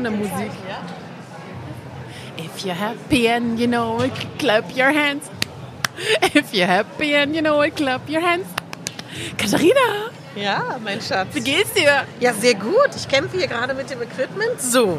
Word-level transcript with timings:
ohne 0.00 0.10
Musik. 0.10 0.50
If 2.38 2.64
you're 2.64 2.74
happy 2.74 3.28
and 3.28 3.58
you 3.60 3.66
know 3.66 4.00
it, 4.02 4.12
clap 4.38 4.74
your 4.76 4.92
hands. 4.92 5.30
If 6.34 6.52
you're 6.54 6.66
happy 6.66 7.14
and 7.14 7.34
you 7.34 7.42
know 7.42 7.60
it, 7.62 7.76
clap 7.76 8.08
your 8.08 8.22
hands. 8.22 8.46
Katharina, 9.36 10.10
Ja, 10.36 10.78
mein 10.82 11.00
Schatz. 11.00 11.34
wie 11.34 11.40
geht's 11.40 11.72
dir? 11.74 12.04
Ja, 12.20 12.32
sehr 12.32 12.54
gut. 12.54 12.90
Ich 12.96 13.08
kämpfe 13.08 13.36
hier 13.36 13.46
gerade 13.48 13.74
mit 13.74 13.90
dem 13.90 14.00
Equipment. 14.00 14.60
So. 14.60 14.98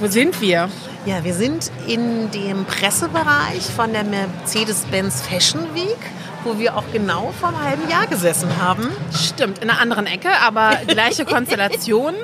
Wo 0.00 0.06
sind 0.08 0.40
wir? 0.40 0.68
Ja, 1.06 1.24
wir 1.24 1.32
sind 1.34 1.70
in 1.86 2.30
dem 2.32 2.64
Pressebereich 2.66 3.62
von 3.74 3.92
der 3.92 4.04
Mercedes-Benz 4.04 5.22
Fashion 5.22 5.74
Week, 5.74 5.96
wo 6.44 6.58
wir 6.58 6.76
auch 6.76 6.84
genau 6.92 7.32
vor 7.40 7.48
einem 7.50 7.62
halben 7.62 7.88
Jahr 7.88 8.06
gesessen 8.06 8.50
haben. 8.60 8.90
Stimmt, 9.12 9.58
in 9.60 9.70
einer 9.70 9.80
anderen 9.80 10.06
Ecke, 10.06 10.28
aber 10.42 10.76
gleiche 10.86 11.24
Konstellation. 11.34 12.14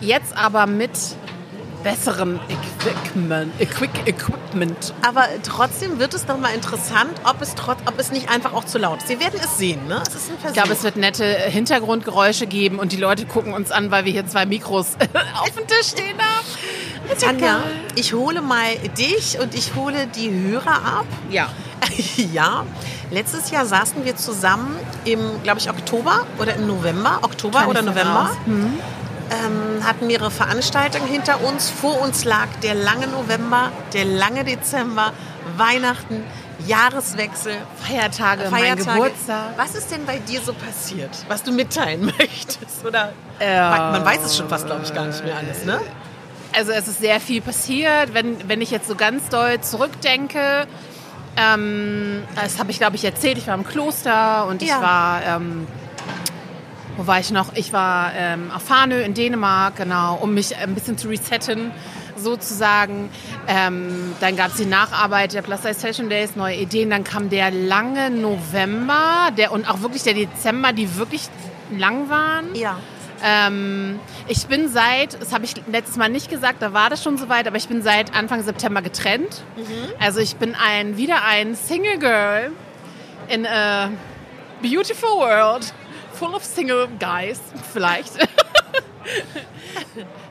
Jetzt 0.00 0.36
aber 0.36 0.66
mit 0.66 0.90
besserem 1.82 2.40
Equipment. 2.48 3.52
Equipment. 3.60 4.94
Aber 5.06 5.26
trotzdem 5.42 5.98
wird 5.98 6.14
es 6.14 6.26
doch 6.26 6.38
mal 6.38 6.54
interessant, 6.54 7.12
ob 7.24 7.40
es, 7.40 7.54
trotz, 7.54 7.78
ob 7.86 7.98
es 7.98 8.10
nicht 8.10 8.30
einfach 8.30 8.52
auch 8.52 8.64
zu 8.64 8.78
laut 8.78 8.98
ist. 8.98 9.08
Sie 9.08 9.20
werden 9.20 9.40
es 9.42 9.58
sehen, 9.58 9.86
ne? 9.88 10.02
Es 10.06 10.14
ist 10.14 10.30
ein 10.30 10.38
Versuch. 10.38 10.48
Ich 10.48 10.52
glaube, 10.54 10.72
es 10.72 10.82
wird 10.82 10.96
nette 10.96 11.24
Hintergrundgeräusche 11.24 12.46
geben 12.46 12.78
und 12.78 12.92
die 12.92 12.96
Leute 12.96 13.26
gucken 13.26 13.52
uns 13.52 13.70
an, 13.70 13.90
weil 13.90 14.04
wir 14.04 14.12
hier 14.12 14.26
zwei 14.26 14.46
Mikros 14.46 14.96
auf 15.40 15.50
dem 15.50 15.66
Tisch 15.66 15.88
stehen 15.88 16.18
haben. 16.18 16.46
Tanja, 17.20 17.60
ich 17.94 18.14
hole 18.14 18.40
mal 18.40 18.76
dich 18.96 19.38
und 19.40 19.54
ich 19.54 19.74
hole 19.74 20.06
die 20.06 20.30
Hörer 20.30 20.98
ab. 20.98 21.06
Ja. 21.30 21.48
ja, 22.32 22.64
letztes 23.10 23.50
Jahr 23.50 23.66
saßen 23.66 24.04
wir 24.04 24.16
zusammen 24.16 24.76
im, 25.04 25.42
glaube 25.42 25.58
ich, 25.58 25.68
Oktober 25.68 26.26
oder 26.38 26.54
im 26.54 26.66
November. 26.66 27.18
Oktober 27.22 27.60
Kann 27.60 27.68
oder 27.68 27.82
November. 27.82 28.30
Mhm. 28.46 28.78
Ähm, 29.32 29.84
hatten 29.86 30.06
mehrere 30.08 30.30
Veranstaltungen 30.30 31.06
hinter 31.08 31.42
uns. 31.42 31.70
Vor 31.70 32.00
uns 32.02 32.24
lag 32.24 32.48
der 32.62 32.74
lange 32.74 33.06
November, 33.06 33.70
der 33.94 34.04
lange 34.04 34.44
Dezember, 34.44 35.12
Weihnachten, 35.56 36.22
Jahreswechsel, 36.66 37.54
Feiertage, 37.82 38.42
mein 38.50 38.62
Feiertage. 38.62 38.90
Geburtstag. 39.00 39.46
Was 39.56 39.74
ist 39.74 39.90
denn 39.90 40.04
bei 40.04 40.18
dir 40.18 40.40
so 40.42 40.52
passiert, 40.52 41.10
was 41.28 41.42
du 41.42 41.50
mitteilen 41.52 42.04
möchtest? 42.18 42.84
Oder 42.86 43.12
Äh, 43.40 43.58
man 43.68 44.04
weiß 44.04 44.22
es 44.24 44.36
schon 44.36 44.48
fast, 44.48 44.66
glaube 44.66 44.82
ich, 44.84 44.92
gar 44.92 45.06
nicht 45.06 45.24
mehr 45.24 45.36
alles, 45.36 45.64
ne? 45.64 45.80
Also 46.54 46.72
es 46.72 46.86
ist 46.86 47.00
sehr 47.00 47.18
viel 47.18 47.40
passiert. 47.40 48.12
Wenn, 48.12 48.46
wenn 48.48 48.60
ich 48.60 48.70
jetzt 48.70 48.86
so 48.86 48.94
ganz 48.94 49.28
doll 49.30 49.60
zurückdenke, 49.62 50.66
ähm, 51.36 52.22
das 52.34 52.58
habe 52.58 52.70
ich, 52.70 52.78
glaube 52.78 52.96
ich, 52.96 53.04
erzählt. 53.04 53.38
Ich 53.38 53.46
war 53.46 53.54
im 53.54 53.66
Kloster 53.66 54.46
und 54.46 54.60
ich 54.62 54.68
Ja. 54.68 54.82
war, 54.82 55.22
ähm, 55.24 55.66
wo 56.96 57.06
war 57.06 57.20
ich 57.20 57.30
noch? 57.30 57.54
Ich 57.54 57.72
war 57.72 58.12
ähm, 58.14 58.50
auf 58.54 58.62
Farnö 58.62 59.00
in 59.00 59.14
Dänemark, 59.14 59.76
genau, 59.76 60.16
um 60.20 60.34
mich 60.34 60.56
ein 60.56 60.74
bisschen 60.74 60.98
zu 60.98 61.08
resetten 61.08 61.72
sozusagen. 62.16 63.10
Ähm, 63.48 64.14
dann 64.20 64.36
gab 64.36 64.48
es 64.48 64.56
die 64.56 64.66
Nacharbeit 64.66 65.32
der 65.32 65.42
Plus 65.42 65.62
Size 65.62 65.74
Fashion 65.74 66.08
Days, 66.08 66.36
neue 66.36 66.56
Ideen. 66.56 66.90
Dann 66.90 67.04
kam 67.04 67.30
der 67.30 67.50
lange 67.50 68.10
November 68.10 69.30
der, 69.36 69.52
und 69.52 69.68
auch 69.68 69.80
wirklich 69.80 70.02
der 70.02 70.14
Dezember, 70.14 70.72
die 70.72 70.96
wirklich 70.96 71.22
lang 71.70 72.08
waren. 72.08 72.54
Ja. 72.54 72.78
Ähm, 73.24 74.00
ich 74.26 74.46
bin 74.46 74.68
seit, 74.68 75.20
das 75.20 75.32
habe 75.32 75.44
ich 75.44 75.54
letztes 75.70 75.96
Mal 75.96 76.08
nicht 76.08 76.28
gesagt, 76.28 76.60
da 76.60 76.72
war 76.72 76.90
das 76.90 77.02
schon 77.02 77.18
soweit, 77.18 77.46
aber 77.46 77.56
ich 77.56 77.68
bin 77.68 77.82
seit 77.82 78.14
Anfang 78.14 78.42
September 78.42 78.82
getrennt. 78.82 79.44
Also 80.00 80.20
ich 80.20 80.36
bin 80.36 80.54
ein, 80.54 80.96
wieder 80.96 81.24
ein 81.24 81.54
Single 81.54 81.98
Girl 81.98 82.52
in 83.28 83.46
a 83.46 83.90
beautiful 84.60 85.10
world, 85.18 85.72
full 86.22 86.34
of 86.36 86.44
single 86.44 86.86
guys, 87.00 87.40
vielleicht. 87.72 88.12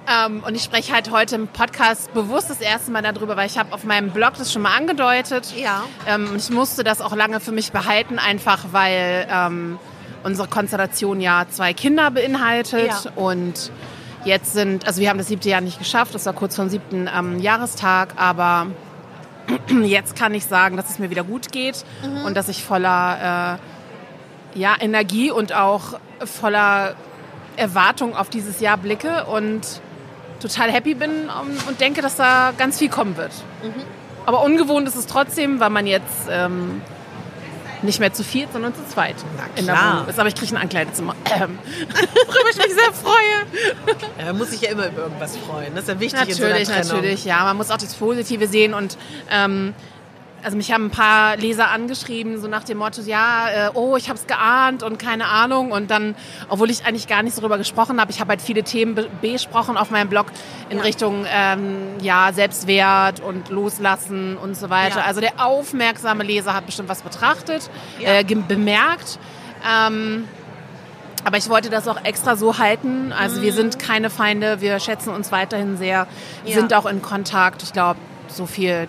ähm, 0.08 0.42
und 0.48 0.56
ich 0.56 0.64
spreche 0.64 0.94
halt 0.94 1.11
heute 1.11 1.36
im 1.36 1.50
Podcast 1.50 2.14
bewusst 2.14 2.50
das 2.50 2.61
erste 2.61 2.92
Mal 2.92 3.02
darüber, 3.02 3.36
weil 3.36 3.48
ich 3.48 3.58
habe 3.58 3.73
auf 3.73 3.83
meinem 3.83 4.11
Blog 4.11 4.36
das 4.38 4.53
schon 4.53 4.61
mal 4.61 4.73
angedeutet. 4.73 5.53
Ja. 5.58 5.83
Ähm, 6.08 6.36
ich 6.38 6.50
musste 6.50 6.86
das 6.86 7.02
auch 7.02 7.14
lange 7.14 7.42
für 7.42 7.52
mich 7.52 7.73
behalten, 7.73 8.20
einfach 8.20 8.67
weil 8.72 9.27
ähm, 9.30 9.80
unsere 10.23 10.48
Konstellation 10.48 11.20
ja 11.20 11.45
zwei 11.49 11.73
Kinder 11.73 12.10
beinhaltet. 12.10 12.87
Ja. 12.87 13.11
Und 13.16 13.70
jetzt 14.23 14.54
sind, 14.54 14.87
also 14.87 15.02
wir 15.02 15.10
haben 15.10 15.17
das 15.17 15.27
siebte 15.27 15.49
Jahr 15.49 15.60
nicht 15.60 15.77
geschafft, 15.77 16.16
das 16.16 16.26
war 16.26 16.32
kurz 16.32 16.55
vor 16.55 16.64
dem 16.64 16.70
siebten 16.70 17.10
ähm, 17.14 17.39
Jahrestag, 17.39 18.14
aber 18.16 18.67
jetzt 19.83 20.16
kann 20.16 20.33
ich 20.33 20.45
sagen, 20.45 20.77
dass 20.77 20.89
es 20.89 20.99
mir 20.99 21.10
wieder 21.10 21.26
gut 21.26 21.52
geht 21.52 21.83
und 22.26 22.37
dass 22.37 22.48
ich 22.48 22.64
voller 22.64 23.58
äh, 23.60 23.80
ja, 24.56 24.76
Energie 24.80 25.32
und 25.32 25.54
auch 25.54 26.00
voller 26.26 26.95
Erwartung 27.56 28.16
auf 28.16 28.30
dieses 28.30 28.60
Jahr 28.60 28.78
blicke 28.78 29.26
und 29.26 29.62
total 30.42 30.72
happy 30.72 30.95
bin 30.95 31.30
und 31.67 31.80
denke, 31.80 32.02
dass 32.02 32.16
da 32.16 32.54
ganz 32.58 32.80
viel 32.80 32.90
kommen 32.90 33.17
wird. 33.17 33.32
Aber 34.26 34.44
ungewohnt 34.44 34.88
ist 34.88 34.95
es 34.95 35.08
trotzdem, 35.08 35.60
weil 35.60 35.70
man 35.70 35.88
jetzt 35.88 36.28
ähm, 36.30 36.82
nicht 37.82 38.00
mehr 38.00 38.14
zu 38.14 38.23
viert, 38.23 38.54
sondern 38.54 38.76
zu 38.76 38.86
zweit 38.88 39.16
Na 39.38 39.44
in 39.56 39.66
der. 39.66 39.76
Wohnung 39.76 40.08
ist. 40.08 40.20
Aber 40.20 40.30
ich 40.30 40.36
kriege 40.36 40.54
ein 40.56 40.61
Ankleidezimmer. 40.61 41.16
Ähm, 41.26 41.58
worüber 42.28 42.50
ich 42.52 42.58
mich 42.58 42.73
sehr 42.73 42.94
freue. 42.94 43.95
Ja, 44.20 44.26
man 44.26 44.38
muss 44.38 44.52
sich 44.52 44.61
ja 44.61 44.72
immer 44.72 44.88
über 44.88 45.04
irgendwas 45.04 45.38
freuen. 45.38 45.73
Das 45.73 45.84
ist 45.84 45.90
ja 45.90 46.00
wichtig 46.00 46.30
in 46.30 46.36
so 46.36 46.44
Natürlich, 46.44 46.70
einer 46.70 46.82
Trennung. 46.82 46.98
natürlich. 46.98 47.26
Ja, 47.26 47.44
man 47.44 47.58
muss 47.58 47.72
auch 47.72 47.78
das 47.78 47.94
Positive 47.95 48.48
sehen 48.48 48.73
und 48.73 48.98
ähm, 49.30 49.73
also 50.44 50.58
mich 50.58 50.72
haben 50.72 50.86
ein 50.88 50.90
paar 50.92 51.38
Leser 51.38 51.70
angeschrieben, 51.70 52.42
so 52.42 52.48
nach 52.48 52.64
dem 52.64 52.80
Motto, 52.80 53.02
ja, 53.02 53.48
äh, 53.68 53.70
oh, 53.74 53.96
ich 53.96 54.10
habe 54.10 54.18
es 54.18 54.26
geahnt 54.28 54.82
und 54.82 54.98
keine 54.98 55.26
Ahnung. 55.28 55.72
Und 55.72 55.92
dann, 55.92 56.16
obwohl 56.50 56.70
ich 56.72 56.86
eigentlich 56.86 57.08
gar 57.08 57.22
nicht 57.22 57.36
so 57.36 57.42
darüber 57.42 57.58
gesprochen 57.60 58.02
habe, 58.02 58.12
ich 58.12 58.20
habe 58.20 58.30
halt 58.30 58.42
viele 58.42 58.64
Themen 58.64 58.96
be- 58.96 59.08
besprochen 59.22 59.78
auf 59.78 59.92
meinem 59.92 60.10
Blog 60.10 60.28
in 60.70 60.78
Ja. 60.78 60.84
Richtung 60.84 61.26
ähm, 61.32 61.78
ja, 62.02 62.32
Selbstwert 62.34 63.20
und 63.20 63.50
Loslassen 63.50 64.36
und 64.38 64.56
so 64.58 64.70
weiter. 64.70 65.00
Ja. 65.00 65.06
Also 65.06 65.22
der 65.22 65.34
aufmerksame 65.46 66.24
Leser 66.24 66.54
hat 66.56 66.66
bestimmt 66.66 66.90
was 66.90 67.02
betrachtet, 67.02 67.70
Ja. 68.00 68.20
äh, 68.20 68.23
bemerkt. 68.23 69.20
Ähm, 69.70 70.28
aber 71.23 71.38
ich 71.38 71.50
wollte 71.50 71.70
das 71.70 71.88
auch 71.88 72.04
extra 72.04 72.36
so 72.36 72.58
halten. 72.58 73.14
Also 73.14 73.44
wir 73.44 73.54
sind 73.54 73.78
keine 73.78 74.10
Feinde, 74.10 74.60
wir 74.60 74.80
schätzen 74.80 75.14
uns 75.14 75.32
weiterhin 75.32 75.78
sehr, 75.78 76.08
Mhm. 76.46 76.52
Sind 76.52 76.73
auch 76.73 76.88
in 76.88 77.04
Kontakt. 77.04 77.62
Ich 77.62 77.73
glaube, 77.73 78.00
so 78.28 78.48
viel 78.48 78.88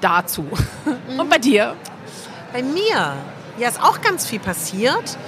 dazu. 0.00 0.46
Und 1.18 1.28
bei 1.28 1.38
dir? 1.38 1.74
Bei 2.52 2.62
mir, 2.62 3.14
ja, 3.58 3.68
ist 3.68 3.82
auch 3.82 4.00
ganz 4.00 4.26
viel 4.26 4.40
passiert. 4.40 5.18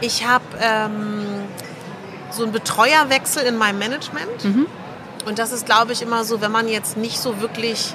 Ich 0.00 0.26
habe 0.26 0.44
ähm, 0.60 1.26
so 2.30 2.42
einen 2.44 2.52
Betreuerwechsel 2.52 3.44
in 3.44 3.56
meinem 3.56 3.78
Management. 3.78 4.44
Und 5.26 5.38
das 5.38 5.52
ist, 5.52 5.66
glaube 5.66 5.92
ich, 5.92 6.02
immer 6.02 6.24
so, 6.24 6.40
wenn 6.40 6.50
man 6.50 6.66
jetzt 6.68 6.96
nicht 6.96 7.18
so 7.18 7.40
wirklich 7.40 7.94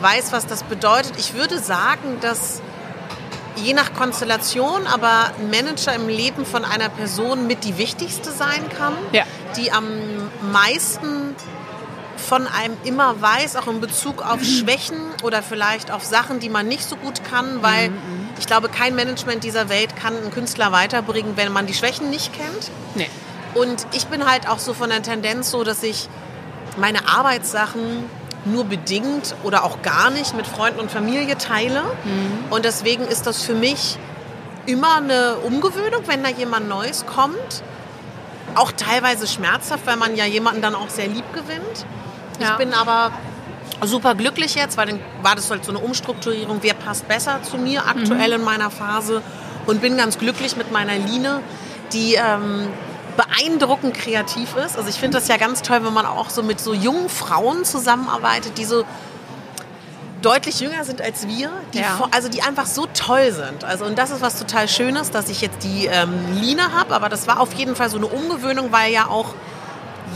weiß, 0.00 0.32
was 0.32 0.46
das 0.46 0.62
bedeutet. 0.62 1.12
Ich 1.18 1.34
würde 1.34 1.58
sagen, 1.58 2.18
dass 2.20 2.62
je 3.56 3.74
nach 3.74 3.92
Konstellation, 3.92 4.86
aber 4.86 5.30
ein 5.38 5.50
Manager 5.50 5.94
im 5.94 6.08
Leben 6.08 6.46
von 6.46 6.64
einer 6.64 6.88
Person 6.88 7.46
mit 7.46 7.64
die 7.64 7.76
wichtigste 7.76 8.30
sein 8.30 8.66
kann, 8.76 8.94
Ja. 9.12 9.24
die 9.56 9.70
am 9.70 9.84
meisten 10.50 11.21
von 12.32 12.46
einem 12.46 12.78
immer 12.84 13.20
weiß, 13.20 13.56
auch 13.56 13.66
in 13.66 13.82
Bezug 13.82 14.22
auf 14.22 14.42
Schwächen 14.58 14.96
oder 15.22 15.42
vielleicht 15.42 15.90
auf 15.90 16.02
Sachen, 16.02 16.40
die 16.40 16.48
man 16.48 16.66
nicht 16.66 16.88
so 16.88 16.96
gut 16.96 17.22
kann, 17.24 17.62
weil 17.62 17.92
ich 18.38 18.46
glaube, 18.46 18.70
kein 18.70 18.94
Management 18.94 19.44
dieser 19.44 19.68
Welt 19.68 19.96
kann 19.96 20.16
einen 20.16 20.30
Künstler 20.30 20.72
weiterbringen, 20.72 21.36
wenn 21.36 21.52
man 21.52 21.66
die 21.66 21.74
Schwächen 21.74 22.08
nicht 22.08 22.32
kennt. 22.32 22.70
Nee. 22.94 23.10
Und 23.52 23.86
ich 23.92 24.06
bin 24.06 24.24
halt 24.24 24.48
auch 24.48 24.58
so 24.60 24.72
von 24.72 24.88
der 24.88 25.02
Tendenz 25.02 25.50
so, 25.50 25.62
dass 25.62 25.82
ich 25.82 26.08
meine 26.78 27.06
Arbeitssachen 27.06 28.04
nur 28.46 28.64
bedingt 28.64 29.34
oder 29.42 29.62
auch 29.62 29.82
gar 29.82 30.08
nicht 30.08 30.34
mit 30.34 30.46
Freunden 30.46 30.80
und 30.80 30.90
Familie 30.90 31.36
teile. 31.36 31.82
Und 32.48 32.64
deswegen 32.64 33.04
ist 33.04 33.26
das 33.26 33.42
für 33.42 33.54
mich 33.54 33.98
immer 34.64 34.96
eine 34.96 35.36
Umgewöhnung, 35.44 36.04
wenn 36.06 36.22
da 36.22 36.30
jemand 36.30 36.66
Neues 36.66 37.04
kommt. 37.04 37.62
Auch 38.54 38.72
teilweise 38.72 39.26
schmerzhaft, 39.26 39.86
weil 39.86 39.98
man 39.98 40.16
ja 40.16 40.24
jemanden 40.24 40.62
dann 40.62 40.74
auch 40.74 40.88
sehr 40.88 41.08
lieb 41.08 41.30
gewinnt. 41.34 41.84
Ja. 42.40 42.52
Ich 42.52 42.56
bin 42.58 42.72
aber 42.74 43.12
super 43.84 44.14
glücklich 44.14 44.54
jetzt, 44.54 44.76
weil 44.76 44.86
dann 44.86 45.00
war 45.22 45.34
das 45.34 45.50
halt 45.50 45.64
so 45.64 45.70
eine 45.72 45.78
Umstrukturierung. 45.80 46.58
Wer 46.62 46.74
passt 46.74 47.08
besser 47.08 47.40
zu 47.42 47.56
mir 47.58 47.86
aktuell 47.86 48.32
in 48.32 48.42
meiner 48.44 48.70
Phase? 48.70 49.22
Und 49.66 49.80
bin 49.80 49.96
ganz 49.96 50.18
glücklich 50.18 50.56
mit 50.56 50.72
meiner 50.72 50.96
Line, 50.98 51.40
die 51.92 52.14
ähm, 52.14 52.66
beeindruckend 53.16 53.94
kreativ 53.94 54.56
ist. 54.56 54.76
Also 54.76 54.88
ich 54.88 54.96
finde 54.96 55.18
das 55.18 55.28
ja 55.28 55.36
ganz 55.36 55.62
toll, 55.62 55.84
wenn 55.84 55.92
man 55.92 56.04
auch 56.06 56.30
so 56.30 56.42
mit 56.42 56.58
so 56.60 56.74
jungen 56.74 57.08
Frauen 57.08 57.64
zusammenarbeitet, 57.64 58.58
die 58.58 58.64
so 58.64 58.84
deutlich 60.20 60.60
jünger 60.60 60.84
sind 60.84 61.00
als 61.02 61.26
wir, 61.26 61.50
die 61.74 61.78
Ja. 61.80 61.96
vor- 61.96 62.08
also 62.12 62.28
die 62.28 62.42
einfach 62.42 62.66
so 62.66 62.86
toll 62.94 63.32
sind. 63.32 63.64
Also 63.64 63.84
und 63.84 63.98
das 63.98 64.10
ist 64.10 64.20
was 64.22 64.38
total 64.38 64.68
Schönes, 64.68 65.10
dass 65.10 65.28
ich 65.28 65.40
jetzt 65.40 65.64
die 65.64 65.86
ähm, 65.86 66.12
Line 66.40 66.72
habe, 66.72 66.94
aber 66.94 67.08
das 67.08 67.26
war 67.26 67.40
auf 67.40 67.52
jeden 67.54 67.74
Fall 67.74 67.90
so 67.90 67.96
eine 67.96 68.06
Umgewöhnung, 68.06 68.70
weil 68.70 68.92
ja 68.92 69.06
auch 69.08 69.34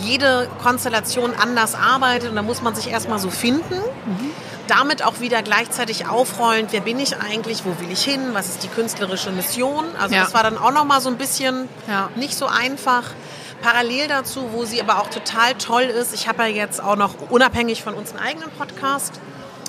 jede 0.02 0.48
Konstellation 0.62 1.32
anders 1.40 1.74
arbeitet 1.74 2.30
und 2.30 2.36
da 2.36 2.42
muss 2.42 2.62
man 2.62 2.74
sich 2.74 2.90
erstmal 2.90 3.18
so 3.18 3.30
finden. 3.30 3.74
Damit 4.68 5.04
auch 5.04 5.20
wieder 5.20 5.42
gleichzeitig 5.42 6.08
aufrollend, 6.08 6.72
wer 6.72 6.80
bin 6.80 6.98
ich 6.98 7.16
eigentlich, 7.18 7.64
wo 7.64 7.78
will 7.80 7.92
ich 7.92 8.02
hin, 8.02 8.20
was 8.32 8.48
ist 8.48 8.64
die 8.64 8.68
künstlerische 8.68 9.30
Mission. 9.30 9.84
Also 10.00 10.14
Ja. 10.16 10.24
das 10.24 10.34
war 10.34 10.42
dann 10.42 10.58
auch 10.58 10.72
nochmal 10.72 11.00
so 11.00 11.08
ein 11.08 11.16
bisschen 11.16 11.68
Ja. 11.88 12.08
nicht 12.16 12.36
so 12.36 12.46
einfach. 12.46 13.04
Parallel 13.62 14.08
dazu, 14.08 14.50
wo 14.52 14.64
sie 14.64 14.80
aber 14.82 15.00
auch 15.00 15.08
total 15.08 15.54
toll 15.54 15.84
ist, 15.84 16.12
ich 16.14 16.28
habe 16.28 16.42
ja 16.42 16.48
jetzt 16.48 16.82
auch 16.82 16.96
noch 16.96 17.14
unabhängig 17.30 17.82
von 17.82 17.94
uns 17.94 18.10
einen 18.10 18.20
eigenen 18.20 18.50
Podcast, 18.50 19.14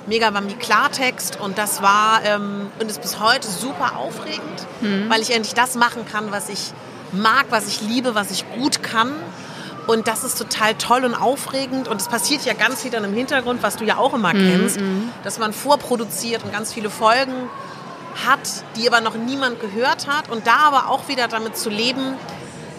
Mega 0.07 0.31
Mami 0.31 0.53
Klartext 0.53 1.39
und 1.39 1.57
das 1.57 1.81
war 1.81 2.21
ähm, 2.25 2.71
und 2.79 2.89
ist 2.89 3.01
bis 3.01 3.19
heute 3.19 3.47
super 3.47 3.97
aufregend, 3.97 4.65
mhm. 4.81 5.09
weil 5.09 5.21
ich 5.21 5.31
endlich 5.33 5.53
das 5.53 5.75
machen 5.75 6.06
kann, 6.06 6.31
was 6.31 6.50
ich 6.50 6.71
mag, 7.12 7.45
was 7.50 7.68
ich 7.68 7.81
liebe, 7.81 8.15
was 8.15 8.31
ich 8.31 8.45
gut 8.57 8.81
kann. 8.83 9.13
Und 9.88 10.07
das 10.07 10.24
ist 10.24 10.38
total 10.38 10.75
toll 10.75 11.06
und 11.06 11.16
aufregend. 11.16 11.88
Und 11.88 12.01
es 12.01 12.07
passiert 12.07 12.44
ja 12.45 12.54
ganz 12.54 12.81
viel 12.81 12.92
dann 12.92 13.04
im 13.04 13.13
Hintergrund, 13.13 13.63
was 13.63 13.78
du 13.78 13.86
ja 13.86 13.98
auch 13.98 14.13
immer 14.13 14.34
mhm. 14.34 14.51
kennst, 14.51 14.80
dass 15.24 15.39
man 15.39 15.54
vorproduziert 15.54 16.44
und 16.44 16.51
ganz 16.51 16.74
viele 16.74 16.89
Folgen 16.89 17.50
hat, 18.28 18.63
die 18.75 18.88
aber 18.88 19.01
noch 19.01 19.16
niemand 19.16 19.60
gehört 19.62 20.07
hat. 20.07 20.30
Und 20.30 20.45
da 20.45 20.57
aber 20.68 20.89
auch 20.89 21.07
wieder 21.07 21.28
damit 21.28 21.57
zu 21.57 21.69
leben, 21.69 22.16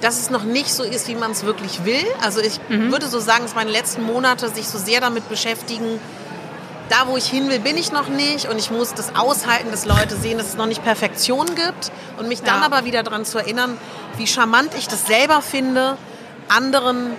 dass 0.00 0.20
es 0.20 0.30
noch 0.30 0.44
nicht 0.44 0.72
so 0.72 0.82
ist, 0.84 1.08
wie 1.08 1.14
man 1.14 1.32
es 1.32 1.44
wirklich 1.44 1.84
will. 1.84 2.04
Also 2.22 2.40
ich 2.40 2.60
mhm. 2.68 2.92
würde 2.92 3.08
so 3.08 3.18
sagen, 3.18 3.42
dass 3.44 3.54
meine 3.54 3.70
letzten 3.70 4.02
Monate 4.02 4.48
sich 4.48 4.68
so 4.68 4.78
sehr 4.78 5.00
damit 5.00 5.28
beschäftigen, 5.28 5.98
da, 6.88 7.06
wo 7.06 7.16
ich 7.16 7.26
hin 7.26 7.50
will, 7.50 7.58
bin 7.58 7.76
ich 7.76 7.92
noch 7.92 8.08
nicht 8.08 8.48
und 8.48 8.58
ich 8.58 8.70
muss 8.70 8.94
das 8.94 9.14
aushalten, 9.14 9.70
dass 9.70 9.84
Leute 9.84 10.16
sehen, 10.16 10.38
dass 10.38 10.48
es 10.48 10.56
noch 10.56 10.66
nicht 10.66 10.82
Perfektion 10.82 11.46
gibt 11.54 11.92
und 12.18 12.28
mich 12.28 12.42
dann 12.42 12.60
ja. 12.60 12.66
aber 12.66 12.84
wieder 12.84 13.02
daran 13.02 13.24
zu 13.24 13.38
erinnern, 13.38 13.76
wie 14.16 14.26
charmant 14.26 14.70
ich 14.74 14.88
das 14.88 15.06
selber 15.06 15.42
finde, 15.42 15.98
anderen 16.48 17.12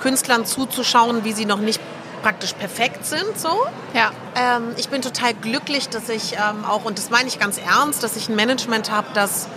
Künstlern 0.00 0.44
zuzuschauen, 0.44 1.24
wie 1.24 1.32
sie 1.32 1.46
noch 1.46 1.58
nicht 1.58 1.80
praktisch 2.22 2.52
perfekt 2.52 3.04
sind. 3.04 3.36
So. 3.36 3.66
Ja. 3.94 4.10
Ähm, 4.36 4.74
ich 4.76 4.88
bin 4.88 5.02
total 5.02 5.34
glücklich, 5.34 5.88
dass 5.88 6.08
ich 6.08 6.34
ähm, 6.34 6.64
auch, 6.64 6.84
und 6.84 6.98
das 6.98 7.10
meine 7.10 7.28
ich 7.28 7.38
ganz 7.38 7.58
ernst, 7.58 8.02
dass 8.02 8.16
ich 8.16 8.28
ein 8.28 8.36
Management 8.36 8.90
habe, 8.90 9.08
das 9.14 9.48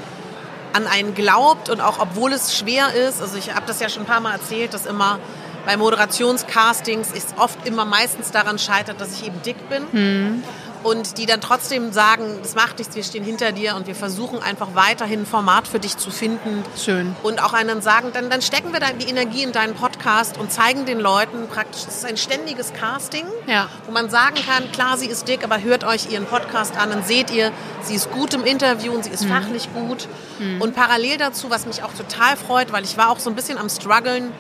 an 0.74 0.88
einen 0.88 1.14
glaubt 1.14 1.70
und 1.70 1.80
auch 1.80 2.00
obwohl 2.00 2.34
es 2.34 2.58
schwer 2.58 2.94
ist, 2.94 3.22
also 3.22 3.38
ich 3.38 3.56
habe 3.56 3.66
das 3.66 3.80
ja 3.80 3.88
schon 3.88 4.04
ein 4.04 4.08
paar 4.08 4.20
Mal 4.20 4.34
erzählt, 4.34 4.74
dass 4.74 4.86
immer 4.86 5.20
bei 5.66 5.78
Moderationscastings 5.78 7.12
ist 7.12 7.38
oft 7.38 7.66
immer 7.66 7.86
meistens 7.86 8.32
daran 8.32 8.60
scheitert, 8.60 9.00
dass 9.00 9.14
ich 9.14 9.26
eben 9.26 9.42
dick 9.42 9.70
bin. 9.70 9.84
Mhm 9.92 10.44
und 10.86 11.18
die 11.18 11.26
dann 11.26 11.42
trotzdem 11.42 11.92
sagen, 11.92 12.38
das 12.44 12.54
macht 12.54 12.78
nichts, 12.78 12.96
wir 12.96 13.04
stehen 13.04 13.24
hinter 13.24 13.52
dir 13.52 13.76
und 13.76 13.88
wir 13.88 13.96
versuchen 13.96 14.44
einfach 14.44 14.76
weiterhin 14.76 15.22
ein 15.22 15.26
Format 15.26 15.68
für 15.68 15.80
dich 15.80 15.98
zu 15.98 16.12
finden. 16.12 16.64
Schön. 16.78 17.16
Und 17.24 17.44
auch 17.44 17.54
einen 17.54 17.82
sagen, 17.82 18.12
dann, 18.14 18.30
dann 18.30 18.44
stecken 18.44 18.72
wir 18.72 18.80
dann 18.80 19.00
die 19.00 19.08
Energie 19.08 19.42
in 19.42 19.52
deinen 19.52 19.74
Podcast 19.74 20.38
und 20.38 20.52
zeigen 20.52 20.86
den 20.86 21.00
Leuten 21.00 21.48
praktisch, 21.48 21.82
es 21.88 21.98
ist 21.98 22.06
ein 22.06 22.18
ständiges 22.18 22.72
Casting, 22.74 23.26
ja. 23.48 23.68
wo 23.88 23.92
man 23.92 24.12
sagen 24.12 24.36
kann, 24.36 24.72
klar, 24.72 25.00
sie 25.00 25.08
ist 25.08 25.28
dick, 25.28 25.44
aber 25.44 25.60
hört 25.64 25.84
euch 25.86 26.12
ihren 26.12 26.28
Podcast 26.28 26.78
an, 26.78 26.92
dann 26.92 27.04
seht 27.04 27.32
ihr, 27.32 27.52
sie 27.82 27.96
ist 27.96 28.12
gut 28.12 28.36
im 28.36 28.44
Interview 28.44 28.94
und 28.94 29.06
sie 29.06 29.10
ist 29.10 29.26
mhm. 29.26 29.30
fachlich 29.30 29.74
gut. 29.74 30.08
Mhm. 30.38 30.62
Und 30.62 30.76
parallel 30.76 31.18
dazu, 31.18 31.50
was 31.50 31.66
mich 31.66 31.82
auch 31.82 31.94
total 31.94 32.38
freut, 32.38 32.72
weil 32.72 32.84
ich 32.84 32.96
war 32.96 33.10
auch 33.10 33.18
so 33.18 33.32
ein 33.32 33.36
bisschen 33.36 33.58
am 33.58 33.70
struggeln, 33.70 34.32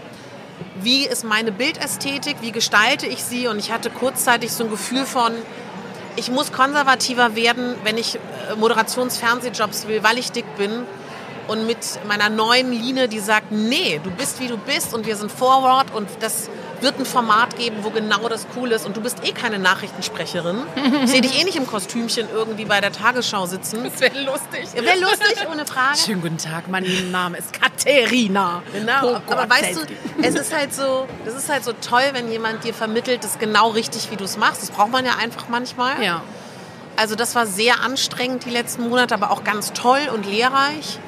wie 0.75 1.07
ist 1.07 1.23
meine 1.23 1.51
Bildästhetik, 1.51 2.37
wie 2.41 2.51
gestalte 2.51 3.07
ich 3.07 3.23
sie 3.23 3.47
und 3.47 3.57
ich 3.57 3.71
hatte 3.71 3.89
kurzzeitig 3.89 4.51
so 4.51 4.65
ein 4.65 4.69
Gefühl 4.69 5.05
von, 5.05 5.33
ich 6.15 6.31
muss 6.31 6.51
konservativer 6.51 7.35
werden, 7.35 7.75
wenn 7.83 7.97
ich 7.97 8.15
äh, 8.15 8.55
Moderationsfernsehjobs 8.55 9.87
will, 9.87 10.03
weil 10.03 10.17
ich 10.17 10.31
dick 10.31 10.45
bin. 10.57 10.83
Und 11.47 11.67
mit 11.67 11.77
meiner 12.07 12.29
neuen 12.29 12.71
Linie, 12.71 13.07
die 13.07 13.19
sagt, 13.19 13.51
nee, 13.51 13.99
du 14.03 14.09
bist 14.09 14.39
wie 14.39 14.47
du 14.47 14.57
bist 14.57 14.95
und 14.95 15.05
wir 15.05 15.15
sind 15.15 15.31
forward 15.31 15.93
und 15.93 16.09
das 16.21 16.49
wird 16.81 16.99
ein 16.99 17.05
Format 17.05 17.57
geben, 17.57 17.77
wo 17.81 17.89
genau 17.89 18.27
das 18.29 18.47
cool 18.55 18.71
ist. 18.71 18.85
Und 18.85 18.97
du 18.97 19.01
bist 19.01 19.25
eh 19.25 19.31
keine 19.31 19.59
Nachrichtensprecherin. 19.59 20.63
Ich 21.03 21.11
sehe 21.11 21.21
dich 21.21 21.39
eh 21.39 21.43
nicht 21.43 21.55
im 21.55 21.67
Kostümchen 21.67 22.27
irgendwie 22.33 22.65
bei 22.65 22.81
der 22.81 22.91
Tagesschau 22.91 23.45
sitzen. 23.45 23.83
Das 23.83 23.99
wäre 23.99 24.21
lustig. 24.23 24.67
Wäre 24.73 24.99
lustig, 24.99 25.47
ohne 25.51 25.65
Frage. 25.65 25.97
Schönen 25.97 26.21
guten 26.21 26.37
Tag, 26.37 26.67
mein 26.67 26.85
Name 27.11 27.37
ist 27.37 27.53
Katharina. 27.53 28.61
Genau. 28.73 29.15
Aber 29.27 29.49
weißt 29.49 29.77
du, 29.77 29.81
es 30.21 30.35
ist 30.35 30.55
halt 30.55 30.73
so, 30.73 31.07
es 31.25 31.33
ist 31.33 31.49
halt 31.49 31.63
so 31.63 31.73
toll, 31.73 32.03
wenn 32.13 32.31
jemand 32.31 32.63
dir 32.63 32.73
vermittelt, 32.73 33.23
das 33.23 33.39
genau 33.39 33.69
richtig, 33.69 34.11
wie 34.11 34.15
du 34.15 34.23
es 34.23 34.37
machst. 34.37 34.61
Das 34.61 34.71
braucht 34.71 34.91
man 34.91 35.05
ja 35.05 35.13
einfach 35.21 35.47
manchmal. 35.49 36.01
Ja. 36.03 36.21
Also 36.97 37.15
das 37.15 37.35
war 37.35 37.45
sehr 37.45 37.81
anstrengend 37.81 38.45
die 38.45 38.49
letzten 38.49 38.87
Monate, 38.89 39.13
aber 39.13 39.31
auch 39.31 39.43
ganz 39.43 39.73
toll 39.73 39.99
und 40.13 40.25
lehrreich. 40.25 40.99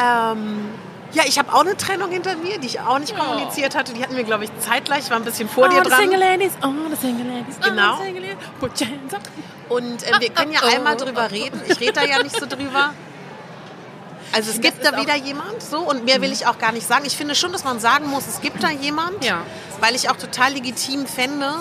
Ähm, 0.00 0.70
ja, 1.12 1.24
ich 1.26 1.38
habe 1.38 1.52
auch 1.52 1.60
eine 1.60 1.76
Trennung 1.76 2.10
hinter 2.10 2.36
mir, 2.36 2.58
die 2.58 2.66
ich 2.66 2.80
auch 2.80 2.98
nicht 2.98 3.14
oh. 3.16 3.20
kommuniziert 3.20 3.74
hatte. 3.74 3.92
Die 3.92 4.02
hatten 4.02 4.16
wir, 4.16 4.24
glaube 4.24 4.44
ich, 4.44 4.50
zeitgleich. 4.60 5.04
Ich 5.04 5.10
war 5.10 5.16
ein 5.16 5.24
bisschen 5.24 5.48
vor 5.48 5.66
oh, 5.66 5.70
dir 5.70 5.82
dran. 5.82 6.00
Single 6.00 6.20
Ladies, 6.20 6.52
oh, 6.62 6.68
the 6.88 6.96
Single 6.96 7.26
Ladies, 7.26 7.56
oh, 7.60 7.68
genau. 7.68 7.94
Oh, 7.94 8.04
single 8.04 8.22
ladies. 8.22 8.38
Und 9.68 10.02
äh, 10.02 10.20
wir 10.20 10.30
können 10.30 10.52
ja 10.52 10.60
einmal 10.62 10.96
drüber 10.96 11.30
reden. 11.30 11.60
Ich 11.68 11.80
rede 11.80 11.92
da 11.92 12.04
ja 12.04 12.22
nicht 12.22 12.38
so 12.38 12.46
drüber. 12.46 12.94
Also 14.32 14.50
es 14.50 14.60
gibt 14.60 14.84
da 14.84 14.96
wieder 14.96 15.16
jemand 15.16 15.60
so 15.60 15.80
und 15.80 16.04
mehr 16.04 16.20
will 16.20 16.28
mhm. 16.28 16.34
ich 16.34 16.46
auch 16.46 16.58
gar 16.58 16.72
nicht 16.72 16.86
sagen. 16.86 17.04
Ich 17.04 17.16
finde 17.16 17.34
schon, 17.34 17.52
dass 17.52 17.64
man 17.64 17.80
sagen 17.80 18.06
muss, 18.06 18.26
es 18.28 18.40
gibt 18.40 18.62
da 18.62 18.70
jemand, 18.70 19.24
ja. 19.24 19.42
weil 19.80 19.94
ich 19.94 20.08
auch 20.08 20.16
total 20.16 20.52
legitim 20.52 21.06
fände, 21.06 21.52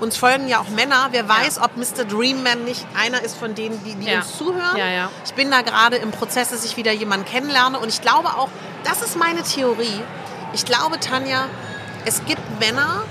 uns 0.00 0.16
folgen 0.16 0.48
ja 0.48 0.60
auch 0.60 0.68
Männer. 0.68 1.08
Wer 1.10 1.28
weiß, 1.28 1.60
ob 1.60 1.76
Mr. 1.76 2.04
Dreamman 2.04 2.64
nicht 2.64 2.86
einer 2.96 3.22
ist 3.22 3.36
von 3.36 3.54
denen, 3.54 3.82
die, 3.84 3.94
die 3.94 4.14
uns 4.14 4.36
zuhören. 4.36 4.76
Ich 5.24 5.34
bin 5.34 5.50
da 5.50 5.62
gerade 5.62 5.96
im 5.96 6.10
Prozess, 6.10 6.50
dass 6.50 6.64
ich 6.64 6.76
wieder 6.76 6.92
jemanden 6.92 7.26
kennenlerne. 7.26 7.78
Und 7.78 7.88
ich 7.88 8.00
glaube 8.00 8.28
auch, 8.28 8.48
das 8.84 9.02
ist 9.02 9.16
meine 9.16 9.42
Theorie. 9.42 10.00
Ich 10.52 10.64
glaube, 10.64 10.98
Tanja, 10.98 11.46
es 12.04 12.24
gibt 12.24 12.42
Männer, 12.60 13.04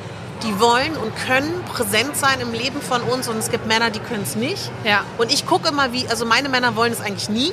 die 0.44 0.60
wollen 0.60 0.96
und 0.98 1.16
können 1.16 1.64
präsent 1.66 2.16
sein 2.16 2.40
im 2.40 2.54
Leben 2.54 2.82
von 2.82 3.02
uns 3.02 3.28
und 3.28 3.38
es 3.38 3.52
gibt 3.52 3.68
Männer, 3.68 3.90
die 3.90 4.00
können 4.00 4.24
es 4.24 4.36
nicht. 4.36 4.72
Ja. 4.84 5.04
Und 5.18 5.32
ich 5.34 5.46
gucke 5.46 5.70
immer, 5.70 5.92
wie, 5.92 6.08
also 6.08 6.26
meine 6.26 6.50
Männer 6.50 6.76
wollen 6.76 6.94
es 6.94 7.02
eigentlich 7.02 7.30
nie. 7.30 7.52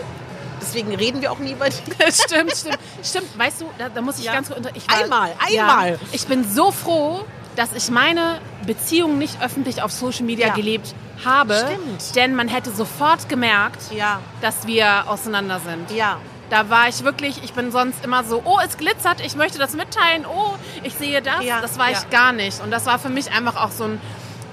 Deswegen 0.60 0.94
reden 0.94 1.20
wir 1.20 1.30
auch 1.32 1.38
nie 1.38 1.52
über 1.52 1.68
die. 1.68 1.74
stimmt, 2.12 2.56
stimmt. 2.56 2.78
Stimmt, 3.02 3.38
weißt 3.38 3.60
du, 3.60 3.70
da, 3.78 3.88
da 3.88 4.00
muss 4.00 4.18
ich 4.18 4.24
ja. 4.24 4.32
ganz 4.32 4.48
kurz 4.48 4.58
unter. 4.58 4.74
Ich 4.74 4.88
war, 4.88 5.02
einmal, 5.02 5.32
einmal. 5.38 5.92
Ja, 5.92 5.98
ich 6.12 6.26
bin 6.26 6.48
so 6.50 6.72
froh, 6.72 7.24
dass 7.56 7.72
ich 7.72 7.90
meine 7.90 8.38
Beziehung 8.66 9.18
nicht 9.18 9.42
öffentlich 9.42 9.82
auf 9.82 9.90
Social 9.90 10.24
Media 10.24 10.48
ja. 10.48 10.54
gelebt 10.54 10.94
habe. 11.24 11.54
Stimmt. 11.54 12.14
Denn 12.14 12.34
man 12.34 12.48
hätte 12.48 12.70
sofort 12.70 13.28
gemerkt, 13.28 13.92
ja. 13.92 14.20
dass 14.42 14.66
wir 14.66 15.04
auseinander 15.08 15.60
sind. 15.60 15.90
Ja. 15.90 16.18
Da 16.50 16.70
war 16.70 16.88
ich 16.88 17.02
wirklich, 17.02 17.42
ich 17.42 17.54
bin 17.54 17.72
sonst 17.72 18.04
immer 18.04 18.22
so, 18.22 18.42
oh, 18.44 18.58
es 18.64 18.76
glitzert, 18.76 19.20
ich 19.20 19.34
möchte 19.34 19.58
das 19.58 19.74
mitteilen, 19.74 20.26
oh, 20.26 20.54
ich 20.84 20.94
sehe 20.94 21.20
das. 21.20 21.42
Ja. 21.42 21.60
Das 21.60 21.78
war 21.78 21.90
ich 21.90 22.08
gar 22.10 22.32
nicht. 22.32 22.60
Und 22.62 22.70
das 22.70 22.86
war 22.86 22.98
für 22.98 23.08
mich 23.08 23.32
einfach 23.32 23.56
auch 23.56 23.72
so 23.72 23.84
ein 23.84 24.00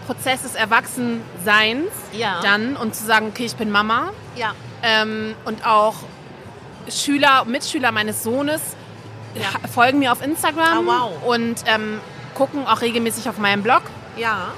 Prozess 0.08 0.42
des 0.42 0.56
Erwachsenseins 0.56 1.92
dann 2.42 2.76
und 2.76 2.96
zu 2.96 3.06
sagen, 3.06 3.28
okay, 3.28 3.46
ich 3.46 3.56
bin 3.56 3.70
Mama. 3.70 4.12
Ja. 4.36 4.56
Ähm, 4.82 5.36
und 5.46 5.66
auch 5.66 5.96
Schüler, 6.90 7.46
Mitschüler 7.46 7.92
meines 7.92 8.24
Sohnes 8.24 8.62
ja. 9.36 9.68
folgen 9.70 10.00
mir 10.00 10.12
auf 10.12 10.22
Instagram 10.24 10.88
oh, 10.88 10.92
wow. 10.92 11.12
und 11.26 11.56
ähm, 11.66 12.00
gucken 12.34 12.68
auch 12.68 12.82
regelmäßig 12.82 13.30
auf 13.30 13.38
meinem 13.38 13.64
Blog. 13.64 13.84
Ja. 14.18 14.54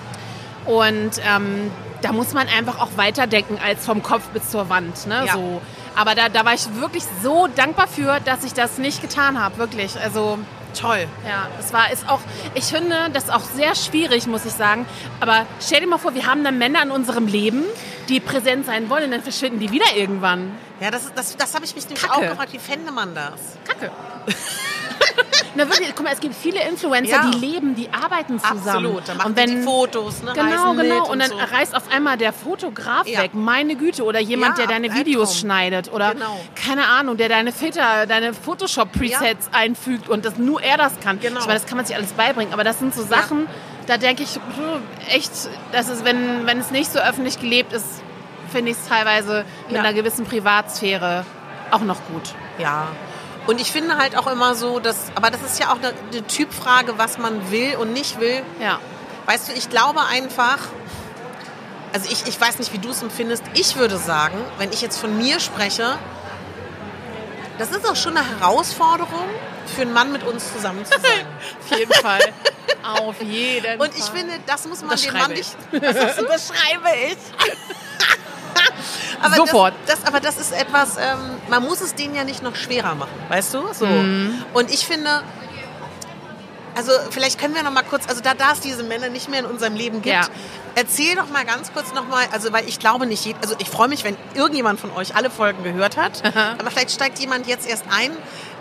Und 0.65 1.21
ähm, 1.25 1.71
da 2.01 2.11
muss 2.11 2.33
man 2.33 2.47
einfach 2.47 2.79
auch 2.79 2.97
weiterdenken 2.97 3.59
als 3.63 3.85
vom 3.85 4.03
Kopf 4.03 4.27
bis 4.29 4.49
zur 4.49 4.69
Wand. 4.69 5.07
Ne? 5.07 5.23
Ja. 5.25 5.33
So. 5.33 5.61
Aber 5.95 6.13
da, 6.13 6.29
da 6.29 6.45
war 6.45 6.53
ich 6.53 6.75
wirklich 6.75 7.03
so 7.23 7.47
dankbar 7.47 7.87
für, 7.87 8.19
dass 8.19 8.43
ich 8.43 8.53
das 8.53 8.77
nicht 8.77 9.01
getan 9.01 9.41
habe. 9.41 9.57
Wirklich. 9.57 9.99
Also 9.99 10.37
toll. 10.75 11.07
Ja, 11.25 11.47
es 11.59 11.71
war 11.73 11.91
ist 11.91 12.07
auch, 12.09 12.19
ich 12.53 12.65
finde 12.65 13.09
das 13.13 13.29
auch 13.29 13.41
sehr 13.41 13.75
schwierig, 13.75 14.27
muss 14.27 14.45
ich 14.45 14.53
sagen. 14.53 14.85
Aber 15.19 15.45
stell 15.61 15.79
dir 15.79 15.87
mal 15.87 15.97
vor, 15.97 16.13
wir 16.13 16.25
haben 16.27 16.43
dann 16.43 16.57
Männer 16.57 16.83
in 16.83 16.91
unserem 16.91 17.27
Leben, 17.27 17.63
die 18.09 18.19
präsent 18.19 18.65
sein 18.65 18.89
wollen, 18.89 19.05
und 19.05 19.11
dann 19.11 19.23
verschwinden 19.23 19.59
die 19.59 19.71
wieder 19.71 19.95
irgendwann. 19.95 20.51
Ja, 20.81 20.91
das, 20.91 21.13
das, 21.13 21.37
das 21.37 21.55
habe 21.55 21.65
ich 21.65 21.75
mich 21.75 21.87
nämlich 21.87 22.09
auch 22.11 22.19
gefragt. 22.19 22.51
Wie 22.51 22.59
fände 22.59 22.91
man 22.91 23.15
das? 23.15 23.57
Kacke. 23.65 23.91
Na 25.55 25.69
wirklich, 25.69 25.93
guck 25.95 26.03
mal, 26.05 26.13
es 26.13 26.19
gibt 26.19 26.35
viele 26.35 26.61
Influencer, 26.67 27.11
ja. 27.11 27.31
die 27.31 27.37
leben, 27.37 27.75
die 27.75 27.89
arbeiten 27.91 28.39
zusammen. 28.39 28.67
Absolut, 28.67 29.07
da 29.07 29.13
machen 29.15 29.27
und 29.27 29.37
wenn, 29.37 29.49
die 29.49 29.61
Fotos, 29.61 30.21
ne, 30.21 30.33
Genau, 30.33 30.73
genau. 30.73 31.03
Und, 31.05 31.11
und, 31.11 31.19
dann 31.19 31.29
so. 31.29 31.37
reist 31.37 31.75
auf 31.75 31.91
einmal 31.91 32.17
der 32.17 32.33
Fotograf 32.33 33.07
ja. 33.07 33.21
weg, 33.21 33.33
meine 33.33 33.75
Güte. 33.75 34.03
Oder 34.03 34.19
jemand, 34.19 34.57
ja, 34.57 34.65
der 34.65 34.75
deine 34.75 34.93
Videos 34.93 35.29
Albtraum. 35.29 35.39
schneidet. 35.39 35.93
Oder, 35.93 36.13
genau. 36.13 36.39
keine 36.55 36.87
Ahnung, 36.87 37.17
der 37.17 37.29
deine 37.29 37.51
Filter, 37.51 38.05
deine 38.05 38.33
Photoshop-Presets 38.33 39.49
einfügt 39.51 40.09
und 40.09 40.25
das 40.25 40.37
nur 40.37 40.61
er 40.61 40.77
das 40.77 40.99
kann. 40.99 41.19
Genau. 41.19 41.39
Ich 41.39 41.45
meine, 41.45 41.59
das 41.59 41.67
kann 41.67 41.77
man 41.77 41.85
sich 41.85 41.95
alles 41.95 42.11
beibringen. 42.11 42.53
Aber 42.53 42.63
das 42.63 42.79
sind 42.79 42.93
so 42.93 43.03
Sachen, 43.03 43.47
da 43.87 43.97
denke 43.97 44.23
ich, 44.23 44.39
echt, 45.09 45.31
das 45.71 45.89
ist, 45.89 46.03
wenn, 46.03 46.45
wenn 46.45 46.59
es 46.59 46.71
nicht 46.71 46.91
so 46.91 46.99
öffentlich 46.99 47.39
gelebt 47.39 47.73
ist, 47.73 47.85
finde 48.51 48.71
ich 48.71 48.77
es 48.77 48.87
teilweise 48.87 49.45
mit 49.69 49.77
einer 49.77 49.93
gewissen 49.93 50.25
Privatsphäre 50.25 51.25
auch 51.71 51.81
noch 51.81 51.97
gut. 52.07 52.33
Ja, 52.57 52.87
und 53.47 53.61
ich 53.61 53.71
finde 53.71 53.97
halt 53.97 54.17
auch 54.17 54.27
immer 54.27 54.55
so, 54.55 54.79
dass, 54.79 54.97
aber 55.15 55.29
das 55.31 55.41
ist 55.41 55.59
ja 55.59 55.71
auch 55.71 55.77
eine, 55.77 55.93
eine 56.11 56.25
Typfrage, 56.25 56.97
was 56.97 57.17
man 57.17 57.51
will 57.51 57.75
und 57.77 57.93
nicht 57.93 58.19
will. 58.19 58.43
Ja. 58.59 58.79
Weißt 59.25 59.49
du, 59.49 59.53
ich 59.53 59.69
glaube 59.69 60.01
einfach, 60.01 60.57
also 61.93 62.09
ich, 62.11 62.27
ich 62.27 62.39
weiß 62.39 62.59
nicht, 62.59 62.73
wie 62.73 62.79
du 62.79 62.89
es 62.89 63.01
empfindest, 63.01 63.43
ich 63.53 63.75
würde 63.75 63.97
sagen, 63.97 64.37
wenn 64.57 64.71
ich 64.71 64.81
jetzt 64.81 64.97
von 64.97 65.17
mir 65.17 65.39
spreche, 65.39 65.97
das 67.57 67.71
ist 67.71 67.87
auch 67.89 67.95
schon 67.95 68.17
eine 68.17 68.27
Herausforderung 68.39 69.29
für 69.75 69.83
einen 69.83 69.93
Mann 69.93 70.11
mit 70.11 70.23
uns 70.23 70.51
zusammen 70.51 70.85
zu 70.85 70.99
sein. 70.99 71.25
Auf 71.61 71.77
jeden 71.77 71.93
Fall. 71.93 72.33
Auf 72.83 73.21
jeden 73.21 73.79
Und 73.79 73.95
ich 73.95 74.03
Fall. 74.03 74.17
finde, 74.17 74.33
das 74.45 74.67
muss 74.67 74.81
man 74.81 74.91
das 74.91 75.01
dem 75.01 75.13
Mann 75.13 75.31
nicht. 75.31 75.55
Das, 75.71 75.95
das 76.27 76.47
schreibe 76.49 76.89
ich. 77.07 77.17
Aber 79.25 79.35
Sofort. 79.35 79.73
Das, 79.85 79.99
das, 80.01 80.07
aber 80.07 80.19
das 80.19 80.37
ist 80.37 80.51
etwas, 80.51 80.97
ähm, 80.97 81.17
man 81.49 81.63
muss 81.63 81.81
es 81.81 81.95
denen 81.95 82.15
ja 82.15 82.23
nicht 82.23 82.41
noch 82.43 82.55
schwerer 82.55 82.95
machen, 82.95 83.13
weißt 83.29 83.53
du? 83.53 83.61
So. 83.73 83.85
Mhm. 83.85 84.43
Und 84.53 84.71
ich 84.71 84.85
finde, 84.85 85.21
Also 86.77 86.91
vielleicht 87.09 87.39
können 87.39 87.55
wir 87.55 87.63
noch 87.63 87.71
mal 87.71 87.83
kurz, 87.83 88.05
also 88.09 88.19
da, 88.21 88.33
da 88.33 88.51
es 88.51 88.59
diese 88.59 88.83
Männer 88.83 89.07
nicht 89.07 89.29
mehr 89.29 89.39
in 89.39 89.45
unserem 89.45 89.75
Leben 89.75 90.01
gibt, 90.01 90.13
Ja. 90.13 90.27
erzähl 90.75 91.15
doch 91.15 91.29
mal 91.29 91.45
ganz 91.45 91.71
kurz 91.71 91.93
noch 91.93 92.05
mal, 92.05 92.25
also 92.33 92.51
weil 92.51 92.67
ich 92.67 92.79
glaube 92.79 93.05
nicht, 93.05 93.33
also 93.41 93.55
ich 93.59 93.69
freue 93.69 93.87
mich, 93.87 94.03
wenn 94.03 94.17
irgendjemand 94.33 94.77
von 94.81 94.91
euch 94.91 95.15
alle 95.15 95.29
Folgen 95.29 95.63
gehört 95.63 95.95
hat, 95.95 96.21
aber 96.59 96.69
vielleicht 96.71 96.91
steigt 96.91 97.17
jemand 97.19 97.47
jetzt 97.47 97.65
erst 97.65 97.85
ein. 97.89 98.11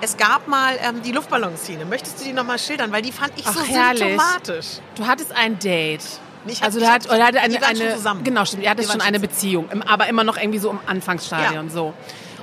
Es 0.01 0.17
gab 0.17 0.47
mal 0.47 0.79
ähm, 0.81 1.03
die 1.03 1.11
Luftballonszene. 1.11 1.87
Möchtest 1.87 2.21
du 2.21 2.25
die 2.25 2.33
noch 2.33 2.45
mal 2.45 2.59
schildern, 2.59 2.93
weil 2.93 3.03
die 3.03 3.11
fand 3.11 3.33
ich 3.37 3.47
so 3.47 3.59
Ach, 3.61 3.67
herrlich. 3.69 3.99
symptomatisch. 4.01 4.67
Du 4.95 5.07
hattest 5.09 5.33
ein 5.35 5.59
Date. 5.59 6.03
Hab- 6.47 6.65
also 6.65 6.81
hab- 6.85 6.93
hat, 6.93 7.07
oder 7.11 7.25
hatte 7.27 7.41
eine, 7.41 7.57
eine 7.67 7.97
genau 8.23 8.45
stimmt, 8.45 8.63
Die 8.65 8.67
waren 8.69 8.83
schon 8.85 9.01
eine 9.01 9.21
Beziehung, 9.21 9.69
aber 9.87 10.09
immer 10.09 10.25
noch 10.25 10.37
irgendwie 10.37 10.59
so 10.59 10.71
im 10.71 10.79
Anfangsstadion 10.87 11.67
Ja. 11.67 11.71
so. 11.73 11.95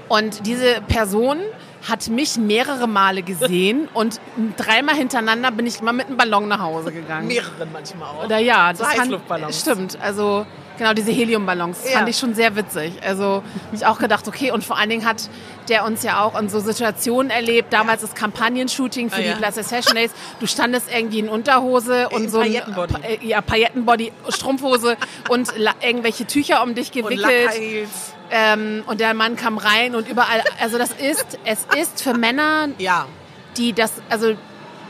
Und 0.08 0.46
diese 0.46 0.82
Person 0.88 1.38
hat 1.88 2.10
mich 2.10 2.38
mehrere 2.38 2.88
Male 2.88 3.24
gesehen 3.24 3.88
und 3.94 4.20
dreimal 4.58 4.96
hintereinander 4.96 5.52
bin 5.52 5.66
ich 5.66 5.80
immer 5.82 5.94
mit 5.94 6.08
einem 6.08 6.18
Ballon 6.18 6.48
nach 6.48 6.60
Hause 6.60 6.92
gegangen. 6.92 7.28
Mehreren 7.28 7.70
manchmal 7.72 8.10
auch. 8.10 8.26
Oder 8.26 8.38
ja, 8.40 8.72
So 8.76 8.84
das 8.84 8.94
fand, 8.94 9.04
Heißluftballons. 9.06 9.60
stimmt. 9.60 9.98
Also 10.02 10.46
genau 10.82 10.94
diese 10.94 11.12
Heliumballons 11.12 11.80
Ja. 11.86 11.98
fand 12.00 12.10
ich 12.10 12.18
schon 12.18 12.34
sehr 12.34 12.56
witzig. 12.56 12.94
Also 13.06 13.44
ich 13.72 13.86
auch 13.86 14.00
gedacht, 14.00 14.28
okay. 14.28 14.52
Und 14.52 14.64
vor 14.64 14.78
allen 14.78 14.90
Dingen 14.90 15.06
hat 15.06 15.30
der 15.70 15.86
uns 15.86 16.02
ja 16.04 16.24
auch 16.24 16.38
in 16.40 16.50
so 16.50 16.60
Situationen 16.60 17.30
erlebt. 17.30 17.72
Damals 17.72 18.02
das 18.02 18.16
Kampagnenshooting 18.16 19.10
für 19.10 19.18
Ah, 19.18 19.20
ja. 19.20 19.34
die 19.34 19.38
Plaza 19.40 19.62
Fashion 19.64 19.94
Days. 19.96 20.12
Du 20.40 20.48
standest 20.48 20.88
irgendwie 20.92 21.20
in 21.20 21.30
Unterhose 21.30 22.10
und 22.10 22.24
In 22.26 22.30
so 22.30 22.40
ein 22.40 22.46
Paillettenbody. 22.52 22.94
Pa- 22.94 23.00
äh, 23.08 23.20
ja 23.26 23.42
Paillettenbody, 23.42 24.12
Strumpfhose 24.30 24.98
und 25.30 25.50
irgendwelche 25.82 26.26
Tücher 26.26 26.64
um 26.64 26.74
dich 26.76 26.88
Und 26.96 27.04
gewickelt. 27.04 27.46
Lackheils. 27.46 27.90
Ähm, 28.32 28.84
und 28.88 29.00
der 29.02 29.14
Mann 29.14 29.36
kam 29.36 29.58
rein 29.60 29.94
und 29.96 30.08
überall. 30.10 30.42
Also 30.60 30.78
das 30.78 30.92
ist, 30.94 31.38
es 31.46 31.66
ist 31.80 32.02
für 32.02 32.14
Männer 32.16 32.70
Ja. 32.80 33.06
die 33.58 33.74
das, 33.74 33.92
also 34.10 34.34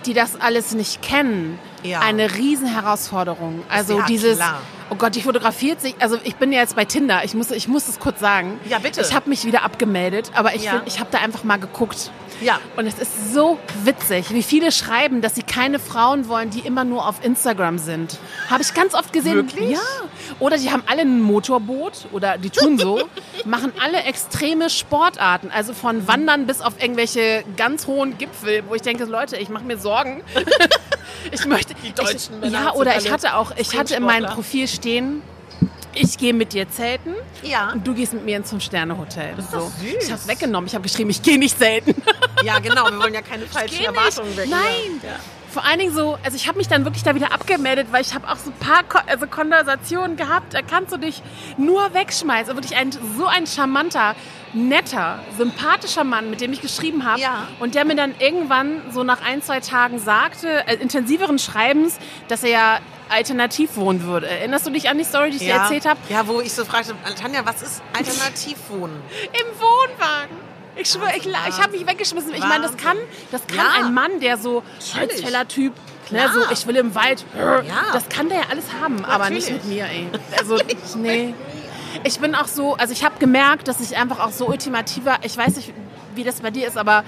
die 0.05 0.13
das 0.13 0.39
alles 0.39 0.73
nicht 0.73 1.01
kennen, 1.01 1.59
Ja. 1.83 1.99
eine 1.99 2.33
Riesenherausforderung. 2.35 3.63
Also 3.69 3.99
Ja, 3.99 4.05
dieses, 4.05 4.37
klar. 4.37 4.61
Oh 4.91 4.95
Gott, 4.95 5.15
die 5.15 5.21
fotografiert 5.21 5.81
sich, 5.81 5.95
also 5.99 6.17
ich 6.23 6.35
bin 6.35 6.51
ja 6.51 6.59
jetzt 6.59 6.75
bei 6.75 6.85
Tinder, 6.85 7.21
ich 7.23 7.33
muss, 7.33 7.49
ich 7.49 7.67
muss 7.67 7.87
es 7.87 7.99
kurz 7.99 8.19
sagen. 8.19 8.59
Ja, 8.69 8.77
bitte. 8.79 9.01
Ich 9.01 9.13
habe 9.15 9.29
mich 9.29 9.45
wieder 9.45 9.63
abgemeldet, 9.63 10.31
aber 10.35 10.53
ich, 10.53 10.63
Ja. 10.63 10.73
find, 10.73 10.83
ich 10.87 10.99
habe 10.99 11.09
da 11.11 11.19
einfach 11.19 11.43
mal 11.43 11.57
geguckt. 11.57 12.11
Ja. 12.41 12.59
Und 12.75 12.87
es 12.87 12.97
ist 12.99 13.33
so 13.33 13.59
witzig, 13.83 14.31
wie 14.31 14.43
viele 14.43 14.71
schreiben, 14.71 15.21
dass 15.21 15.35
sie 15.35 15.43
keine 15.43 15.79
Frauen 15.79 16.27
wollen, 16.27 16.49
die 16.49 16.59
immer 16.61 16.83
nur 16.83 17.07
auf 17.07 17.23
Instagram 17.23 17.77
sind. 17.77 18.17
Habe 18.49 18.63
ich 18.63 18.73
ganz 18.73 18.93
oft 18.93 19.13
gesehen. 19.13 19.35
Wirklich? 19.35 19.71
Ja. 19.71 19.79
Oder 20.39 20.57
die 20.57 20.71
haben 20.71 20.83
alle 20.87 21.01
ein 21.01 21.21
Motorboot 21.21 22.07
oder 22.11 22.37
die 22.37 22.49
tun 22.49 22.77
so, 22.79 23.01
machen 23.45 23.71
alle 23.81 24.03
extreme 24.03 24.69
Sportarten, 24.69 25.51
also 25.51 25.73
von 25.73 26.07
Wandern 26.07 26.47
bis 26.47 26.61
auf 26.61 26.81
irgendwelche 26.81 27.43
ganz 27.57 27.85
hohen 27.87 28.17
Gipfel, 28.17 28.63
wo 28.67 28.75
ich 28.75 28.81
denke, 28.81 29.05
Leute, 29.05 29.37
ich 29.37 29.49
mache 29.49 29.63
mir 29.63 29.77
Sorgen. 29.77 30.23
ich 31.31 31.45
möchte 31.45 31.75
Die 31.75 31.93
deutschen 31.93 32.35
ich, 32.35 32.41
Männer 32.41 32.63
Ja, 32.65 32.73
oder 32.73 32.97
ich 32.97 33.11
hatte 33.11 33.35
auch, 33.35 33.51
ich 33.57 33.77
hatte 33.77 33.95
in 33.95 34.03
meinem. 34.03 34.31
Profil 34.31 34.67
stehen, 34.67 35.21
ich 35.93 36.17
gehe 36.17 36.33
mit 36.33 36.53
dir 36.53 36.69
zelten 36.69 37.13
Ja. 37.43 37.71
und 37.73 37.85
du 37.85 37.93
gehst 37.93 38.13
mit 38.13 38.23
mir 38.23 38.37
ins 38.37 38.49
Fünf-Sterne-Hotel. 38.49 39.35
süß. 39.37 40.05
Ich 40.05 40.11
habe 40.11 40.27
weggenommen. 40.27 40.67
Ich 40.67 40.73
habe 40.73 40.83
geschrieben, 40.83 41.09
ich 41.09 41.21
gehe 41.21 41.37
nicht 41.37 41.57
selten. 41.57 41.93
Ja, 42.43 42.59
genau. 42.59 42.89
Wir 42.89 42.99
wollen 42.99 43.13
ja 43.13 43.21
keine 43.21 43.45
falschen. 43.45 43.83
Erwartungen 43.83 44.35
wecken. 44.37 44.51
Nein. 44.51 45.01
Ja. 45.03 45.15
Vor 45.51 45.65
allen 45.65 45.79
Dingen 45.79 45.93
so, 45.93 46.17
also 46.23 46.37
ich 46.37 46.47
habe 46.47 46.57
mich 46.59 46.69
dann 46.69 46.85
wirklich 46.85 47.03
da 47.03 47.13
wieder 47.13 47.33
abgemeldet, 47.33 47.87
weil 47.91 48.01
ich 48.01 48.13
habe 48.13 48.25
auch 48.29 48.37
so 48.37 48.51
ein 48.51 48.53
paar 48.53 48.83
Ko 48.83 48.99
also 49.05 49.27
Konversationen 49.27 50.15
gehabt, 50.15 50.53
da 50.53 50.61
kannst 50.61 50.93
du 50.93 50.97
dich 50.97 51.21
nur 51.57 51.93
wegschmeißen. 51.93 52.55
Wirklich 52.55 52.77
ein, 52.77 52.91
so 53.17 53.25
ein 53.25 53.45
charmanter, 53.45 54.15
netter, 54.53 55.19
sympathischer 55.37 56.05
Mann, 56.05 56.29
mit 56.29 56.39
dem 56.39 56.53
ich 56.53 56.61
geschrieben 56.61 57.03
habe. 57.05 57.19
Ja. 57.19 57.49
Und 57.59 57.75
der 57.75 57.83
mir 57.83 57.95
dann 57.97 58.15
irgendwann 58.19 58.81
so 58.93 59.03
nach 59.03 59.21
ein, 59.25 59.41
zwei 59.41 59.59
Tagen 59.59 59.99
sagte, 59.99 60.65
äh, 60.67 60.75
intensiveren 60.75 61.37
Schreibens, 61.37 61.97
dass 62.29 62.43
er 62.43 62.49
ja 62.49 62.79
alternativ 63.09 63.75
wohnen 63.75 64.03
würde. 64.03 64.29
Erinnerst 64.29 64.65
du 64.67 64.69
dich 64.71 64.89
an 64.89 64.97
die 64.97 65.03
Story, 65.03 65.31
die 65.31 65.35
ich 65.35 65.43
dir 65.43 65.49
Ja. 65.49 65.63
erzählt 65.63 65.85
habe? 65.85 65.99
Ja, 66.07 66.25
wo 66.27 66.39
ich 66.39 66.53
so 66.53 66.63
fragte, 66.63 66.95
Tanja, 67.21 67.45
was 67.45 67.61
ist 67.61 67.81
Alternativwohnen? 67.91 68.95
Im 69.33 69.59
Wohnwagen. 69.59 70.50
Ich 70.75 70.89
schwöre, 70.89 71.11
ich, 71.17 71.25
ich 71.27 71.61
habe 71.61 71.71
mich 71.71 71.85
weggeschmissen. 71.87 72.33
Ich 72.33 72.39
meine, 72.47 72.63
das 72.63 72.77
kann, 72.77 72.97
das 73.31 73.45
kann 73.47 73.57
Ja. 73.57 73.85
ein 73.85 73.93
Mann, 73.93 74.19
der 74.19 74.37
so 74.37 74.63
Natürlich. 74.93 75.15
Holzfäller-Typ, 75.17 75.73
ne, 76.11 76.29
so 76.33 76.39
ich 76.51 76.65
will 76.65 76.75
im 76.77 76.95
Wald, 76.95 77.25
Ja. 77.37 77.61
das 77.93 78.07
kann 78.09 78.29
der 78.29 78.39
ja 78.39 78.43
alles 78.49 78.65
haben, 78.81 79.03
aber 79.05 79.29
nicht 79.29 79.51
mit 79.51 79.65
mir, 79.65 79.85
ey. 79.85 80.07
Also, 80.39 80.57
nee. 80.97 81.33
Ich 82.03 82.19
bin 82.19 82.35
auch 82.35 82.47
so, 82.47 82.75
also 82.75 82.93
ich 82.93 83.03
habe 83.03 83.15
gemerkt, 83.19 83.67
dass 83.67 83.81
ich 83.81 83.97
einfach 83.97 84.19
auch 84.19 84.31
so 84.31 84.47
ultimativer, 84.47 85.17
ich 85.23 85.35
weiß 85.37 85.57
nicht, 85.57 85.73
wie 86.15 86.23
das 86.23 86.39
bei 86.41 86.49
dir 86.49 86.67
ist, 86.67 86.77
aber 86.77 87.03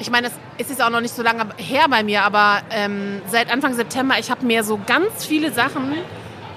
ich 0.00 0.10
meine, 0.10 0.28
es 0.28 0.32
ist 0.58 0.70
jetzt 0.70 0.82
auch 0.82 0.90
noch 0.90 1.00
nicht 1.02 1.14
so 1.14 1.22
lange 1.22 1.46
her 1.58 1.84
bei 1.90 2.02
mir, 2.02 2.22
aber 2.22 2.62
ähm, 2.70 3.20
seit 3.30 3.52
Anfang 3.52 3.74
September, 3.74 4.18
ich 4.18 4.30
habe 4.30 4.44
mir 4.46 4.64
so 4.64 4.80
ganz 4.86 5.24
viele 5.26 5.52
Sachen 5.52 5.92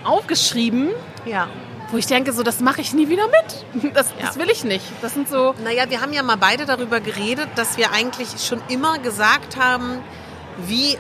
aufgeschrieben, 0.06 0.90
Ja. 1.26 1.48
Wo 1.92 1.98
ich 1.98 2.06
denke, 2.06 2.34
so, 2.34 2.44
das 2.44 2.60
mache 2.60 2.82
ich 2.82 2.94
nie 2.94 3.08
wieder 3.10 3.28
mit. 3.28 3.92
Das, 3.94 4.08
das 4.20 4.36
Ja. 4.36 4.42
will 4.42 4.50
ich 4.50 4.64
nicht. 4.64 4.86
Das 5.02 5.14
sind 5.14 5.30
so, 5.30 5.54
Naja, 5.64 5.90
wir 5.90 6.02
haben 6.02 6.14
ja 6.14 6.24
mal 6.24 6.36
beide 6.38 6.66
darüber 6.66 7.00
geredet, 7.00 7.48
dass 7.56 7.78
wir 7.78 7.92
eigentlich 7.92 8.28
schon 8.46 8.62
immer 8.68 9.00
gesagt 9.00 9.58
haben, 9.58 10.00
wie 10.66 10.98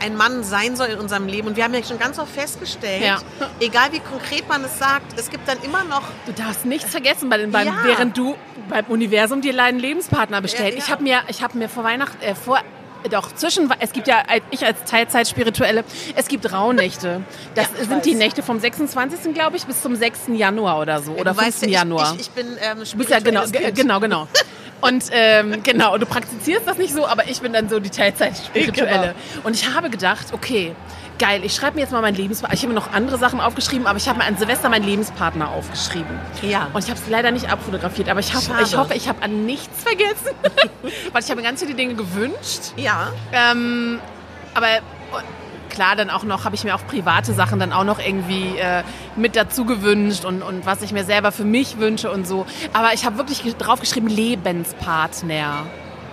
ein 0.00 0.16
Mann 0.16 0.42
sein 0.42 0.74
soll 0.74 0.88
in 0.88 0.98
unserem 0.98 1.28
Leben. 1.28 1.46
Und 1.48 1.56
wir 1.56 1.62
haben 1.64 1.74
ja 1.74 1.82
schon 1.84 1.98
ganz 1.98 2.18
oft 2.18 2.32
festgestellt, 2.32 3.04
Ja. 3.04 3.18
egal 3.60 3.92
wie 3.92 4.00
konkret 4.00 4.48
man 4.48 4.64
es 4.64 4.78
sagt, 4.78 5.16
es 5.18 5.30
gibt 5.30 5.46
dann 5.46 5.58
immer 5.62 5.84
noch 5.84 6.02
Du 6.26 6.32
darfst 6.32 6.64
nichts 6.64 6.90
vergessen, 6.90 7.28
bei 7.28 7.36
den, 7.38 7.52
beim, 7.52 7.68
Ja. 7.68 7.74
während 7.84 8.16
du 8.18 8.34
beim 8.68 8.84
Universum 8.86 9.42
dir 9.42 9.52
deinen 9.52 9.78
Lebenspartner 9.78 10.40
ja. 10.42 10.64
Ich 10.68 10.90
habe 10.90 11.02
mir, 11.04 11.20
ich 11.28 11.42
habe 11.42 11.56
mir 11.56 11.68
vor 11.68 11.84
Weihnachten, 11.84 12.20
äh, 12.20 12.34
vor, 12.34 12.58
doch 13.10 13.34
zwischen, 13.34 13.72
es 13.80 13.92
gibt 13.92 14.08
ja, 14.08 14.22
ich 14.50 14.64
als 14.64 14.84
Teilzeitspirituelle, 14.84 15.84
es 16.16 16.28
gibt 16.28 16.52
Rauhnächte. 16.52 17.22
Das 17.54 17.68
Ja, 17.78 17.84
sind 17.84 18.04
die 18.04 18.12
weiß. 18.12 18.18
Nächte 18.18 18.42
vom 18.42 18.58
26. 18.58 19.34
glaube 19.34 19.56
ich, 19.56 19.64
bis 19.66 19.82
zum 19.82 19.96
6. 19.96 20.20
Januar 20.34 20.80
oder 20.80 21.00
so. 21.00 21.12
Oder 21.12 21.32
du 21.32 21.38
weißt 21.38 21.60
5. 21.60 21.72
ja, 21.72 21.78
Januar. 21.80 22.14
Ich, 22.14 22.22
ich, 22.22 22.30
bin 22.30 22.46
ähm, 22.60 22.78
Du 22.90 22.98
bist 22.98 23.10
ja 23.10 23.18
genau, 23.20 23.44
genau, 23.74 24.00
genau. 24.00 24.28
Und 24.80 25.04
ähm, 25.12 25.62
genau, 25.62 25.96
du 25.96 26.06
praktizierst 26.06 26.66
das 26.66 26.76
nicht 26.76 26.92
so, 26.92 27.06
aber 27.06 27.28
ich 27.28 27.40
bin 27.40 27.52
dann 27.52 27.68
so 27.68 27.78
die 27.78 27.90
Teilzeit-Spirituelle. 27.90 29.14
Genau. 29.34 29.46
Und 29.46 29.54
ich 29.54 29.72
habe 29.72 29.90
gedacht, 29.90 30.26
okay, 30.32 30.74
geil, 31.18 31.42
ich 31.44 31.54
schreibe 31.54 31.76
mir 31.76 31.82
jetzt 31.82 31.92
mal 31.92 32.00
meinen 32.02 32.16
Lebenspartner. 32.16 32.54
Ich 32.54 32.62
habe 32.62 32.72
mir 32.74 32.78
noch 32.80 32.92
andere 32.92 33.18
Sachen 33.18 33.40
aufgeschrieben, 33.40 33.86
aber 33.86 33.96
ich 33.98 34.08
habe 34.08 34.18
mir 34.18 34.24
an 34.24 34.36
Silvester 34.36 34.68
meinen 34.68 34.84
Lebenspartner 34.84 35.48
aufgeschrieben. 35.50 36.18
Ja. 36.42 36.68
Und 36.72 36.82
ich 36.84 36.90
habe 36.90 37.00
es 37.00 37.08
leider 37.08 37.30
nicht 37.30 37.50
abfotografiert, 37.50 38.08
aber 38.08 38.20
ich 38.20 38.34
hoffe, 38.34 38.50
Schade. 38.52 38.62
ich, 38.64 38.76
hoffe, 38.76 38.94
ich 38.94 39.08
habe 39.08 39.22
an 39.22 39.46
nichts 39.46 39.82
vergessen, 39.82 40.34
weil 41.12 41.22
ich 41.22 41.30
habe 41.30 41.40
mir 41.40 41.46
ganz 41.46 41.62
viele 41.62 41.74
Dinge 41.74 41.94
gewünscht. 41.94 42.72
Ja, 42.76 43.12
Ähm, 43.32 43.98
aber 44.54 44.66
äh, 44.68 44.80
klar, 45.70 45.96
dann 45.96 46.10
auch 46.10 46.24
noch, 46.24 46.44
habe 46.44 46.54
ich 46.54 46.64
mir 46.64 46.74
auch 46.74 46.86
private 46.86 47.32
Sachen 47.32 47.58
dann 47.58 47.72
auch 47.72 47.84
noch 47.84 47.98
irgendwie 47.98 48.58
äh, 48.58 48.82
mit 49.16 49.36
dazu 49.36 49.64
gewünscht 49.64 50.24
und, 50.24 50.42
und 50.42 50.66
was 50.66 50.82
ich 50.82 50.92
mir 50.92 51.04
selber 51.04 51.32
für 51.32 51.44
mich 51.44 51.78
wünsche 51.78 52.10
und 52.10 52.26
so. 52.26 52.44
Aber 52.72 52.92
ich 52.94 53.06
habe 53.06 53.16
wirklich 53.16 53.42
ge- 53.42 53.54
draufgeschrieben, 53.58 54.08
Lebenspartner. 54.10 55.66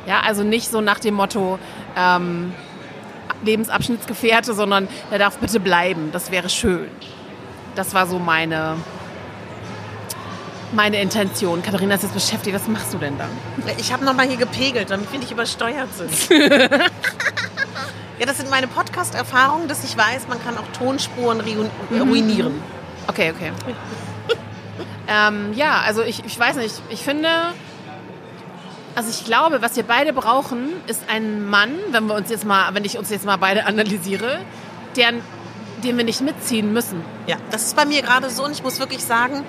Ja, 0.08 0.22
also 0.26 0.44
nicht 0.44 0.70
so 0.72 0.82
nach 0.82 1.00
dem 1.00 1.14
Motto 1.16 1.60
ähm, 1.98 2.54
Lebensabschnittsgefährte, 3.44 4.54
sondern 4.54 4.88
der 5.12 5.20
darf 5.20 5.38
bitte 5.38 5.60
bleiben. 5.60 6.10
Das 6.12 6.32
wäre 6.32 6.50
schön. 6.50 6.88
Das 7.76 7.94
war 7.94 8.06
so 8.08 8.20
meine, 8.20 8.76
meine 10.74 11.02
Intention. 11.02 11.62
Katharina 11.64 11.96
ist 11.96 12.04
jetzt 12.04 12.14
beschäftigt. 12.14 12.56
Was 12.56 12.68
machst 12.68 12.94
du 12.94 12.98
denn 12.98 13.18
da? 13.18 13.26
ich 13.78 13.92
habe 13.94 14.04
nochmal 14.06 14.28
hier 14.28 14.38
gepegelt, 14.38 14.90
damit 14.90 15.12
wir 15.12 15.20
nicht 15.20 15.32
übersteuert 15.32 15.90
sind. 15.96 16.30
ja, 18.20 18.26
das 18.26 18.38
sind 18.38 18.50
meine 18.50 18.68
Podcast-Erfahrungen, 18.68 19.68
dass 19.68 19.84
ich 19.84 19.96
weiß, 19.98 20.28
man 20.28 20.44
kann 20.44 20.58
auch 20.58 20.68
Tonspuren 20.78 21.38
Mhm. 21.90 22.02
ruinieren. 22.02 22.62
Okay, 23.08 23.34
okay. 23.36 23.52
ähm, 25.08 25.54
ja, 25.54 25.82
also 25.86 26.04
ich, 26.04 26.24
ich 26.26 26.38
weiß 26.40 26.58
nicht, 26.58 26.82
ich 26.90 27.02
finde, 27.02 27.30
also 29.00 29.12
ich 29.12 29.24
glaube, 29.24 29.62
was 29.62 29.78
wir 29.78 29.84
beide 29.84 30.12
brauchen, 30.12 30.74
ist 30.88 31.04
ein 31.08 31.50
Mann, 31.50 31.72
wenn 31.92 32.08
wir 32.08 32.16
uns 32.16 32.30
jetzt 32.30 32.44
mal, 32.44 32.74
wenn 32.74 32.84
ich 32.84 32.98
uns 32.98 33.10
jetzt 33.10 33.24
mal 33.24 33.38
beide 33.38 33.66
analysiere, 33.66 34.42
der, 34.98 35.14
den 35.86 35.96
wir 35.96 36.04
nicht 36.04 36.20
mitziehen 36.20 36.74
müssen. 36.74 37.02
Ja, 37.26 37.38
das 37.50 37.64
ist 37.64 37.78
bei 37.78 37.86
mir 37.86 38.02
gerade 38.02 38.30
so 38.30 38.44
und 38.44 38.52
ich 38.52 38.62
muss 38.62 38.78
wirklich 38.78 39.02
sagen, 39.02 39.46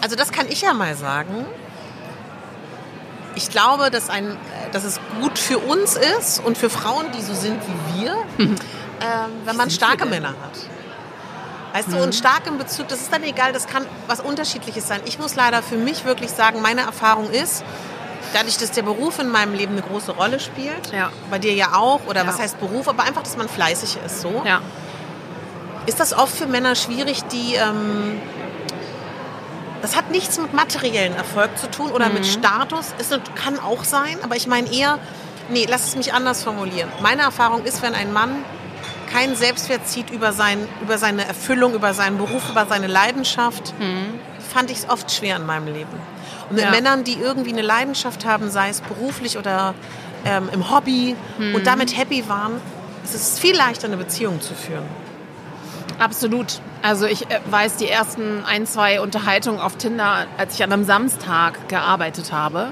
also 0.00 0.16
das 0.16 0.32
kann 0.32 0.48
ich 0.48 0.62
ja 0.62 0.72
mal 0.74 0.96
sagen. 0.96 1.46
Ich 3.36 3.50
glaube, 3.50 3.92
dass, 3.92 4.10
ein, 4.10 4.36
dass 4.72 4.82
es 4.82 4.98
gut 5.20 5.38
für 5.38 5.58
uns 5.58 5.96
ist 6.18 6.44
und 6.44 6.58
für 6.58 6.68
Frauen, 6.68 7.06
die 7.16 7.22
so 7.22 7.34
sind 7.34 7.60
wie 7.62 8.02
wir, 8.02 8.16
ähm, 8.38 8.56
wenn 9.44 9.56
man 9.56 9.70
starke? 9.70 10.06
Männer 10.06 10.30
hat. 10.30 10.58
Weißt 11.72 11.92
du, 11.92 12.02
und 12.02 12.16
stark 12.16 12.48
im 12.48 12.58
Bezug, 12.58 12.88
das 12.88 13.00
ist 13.00 13.12
dann 13.12 13.22
egal, 13.22 13.52
das 13.52 13.68
kann 13.68 13.86
was 14.08 14.18
Unterschiedliches 14.18 14.88
sein. 14.88 15.00
Ich 15.04 15.20
muss 15.20 15.36
leider 15.36 15.62
für 15.62 15.76
mich 15.76 16.04
wirklich 16.04 16.30
sagen, 16.30 16.60
meine 16.60 16.80
Erfahrung 16.80 17.30
ist, 17.30 17.64
dadurch, 18.32 18.56
dass 18.58 18.70
der 18.72 18.82
Beruf 18.82 19.18
in 19.18 19.28
meinem 19.30 19.54
Leben 19.54 19.72
eine 19.72 19.82
große 19.82 20.12
Rolle 20.12 20.40
spielt, 20.40 20.92
Ja. 20.92 21.10
bei 21.30 21.38
dir 21.38 21.54
ja 21.54 21.74
auch, 21.74 22.00
oder 22.06 22.22
Ja. 22.22 22.26
was 22.28 22.38
heißt 22.38 22.58
Beruf, 22.60 22.88
aber 22.88 23.02
einfach, 23.04 23.22
dass 23.22 23.36
man 23.36 23.48
fleißig 23.48 23.98
ist, 24.04 24.20
so 24.20 24.42
Ja. 24.44 24.60
ist 25.86 26.00
das 26.00 26.12
oft 26.16 26.34
für 26.36 26.46
Männer 26.46 26.74
schwierig, 26.74 27.22
die. 27.24 27.54
Ähm, 27.54 28.20
das 29.80 29.96
hat 29.96 30.10
nichts 30.12 30.38
mit 30.38 30.52
materiellen 30.54 31.14
Erfolg 31.16 31.58
zu 31.58 31.68
tun 31.68 31.90
oder 31.90 32.08
mit 32.08 32.24
Status. 32.24 32.94
Es 32.98 33.08
kann 33.34 33.58
auch 33.58 33.82
sein, 33.82 34.16
aber 34.22 34.36
ich 34.36 34.46
meine 34.46 34.72
eher, 34.72 35.00
nee, 35.48 35.66
lass 35.68 35.88
es 35.88 35.96
mich 35.96 36.14
anders 36.14 36.44
formulieren. 36.44 36.88
Meine 37.00 37.22
Erfahrung 37.22 37.64
ist, 37.64 37.82
wenn 37.82 37.92
ein 37.94 38.12
Mann 38.12 38.44
keinen 39.12 39.34
Selbstwert 39.34 39.88
zieht 39.88 40.10
über, 40.10 40.32
sein, 40.32 40.68
über 40.82 40.98
seine 40.98 41.26
Erfüllung, 41.26 41.74
über 41.74 41.94
seinen 41.94 42.16
Beruf, 42.16 42.48
über 42.48 42.64
seine 42.66 42.86
Leidenschaft, 42.86 43.74
fand 44.52 44.70
ich 44.70 44.78
es 44.78 44.88
oft 44.88 45.10
schwer 45.10 45.36
in 45.36 45.46
meinem 45.46 45.66
Leben. 45.66 45.90
Und 46.48 46.56
mit 46.56 46.64
Ja. 46.64 46.70
Männern, 46.70 47.04
die 47.04 47.14
irgendwie 47.14 47.52
eine 47.52 47.62
Leidenschaft 47.62 48.24
haben, 48.24 48.50
sei 48.50 48.68
es 48.68 48.80
beruflich 48.80 49.38
oder 49.38 49.74
ähm, 50.24 50.48
im 50.52 50.70
Hobby 50.70 51.16
und 51.54 51.66
damit 51.66 51.96
happy 51.96 52.28
waren, 52.28 52.60
ist 53.04 53.14
es 53.14 53.38
viel 53.38 53.56
leichter, 53.56 53.86
eine 53.88 53.96
Beziehung 53.96 54.40
zu 54.40 54.54
führen. 54.54 54.84
Absolut. 55.98 56.60
Also 56.82 57.06
ich 57.06 57.30
äh, 57.30 57.40
weiß, 57.50 57.76
die 57.76 57.88
ersten 57.88 58.44
ein, 58.44 58.66
zwei 58.66 59.00
Unterhaltungen 59.00 59.60
auf 59.60 59.76
Tinder, 59.76 60.26
als 60.38 60.54
ich 60.54 60.62
an 60.64 60.72
einem 60.72 60.84
Samstag 60.84 61.68
gearbeitet 61.68 62.32
habe, 62.32 62.68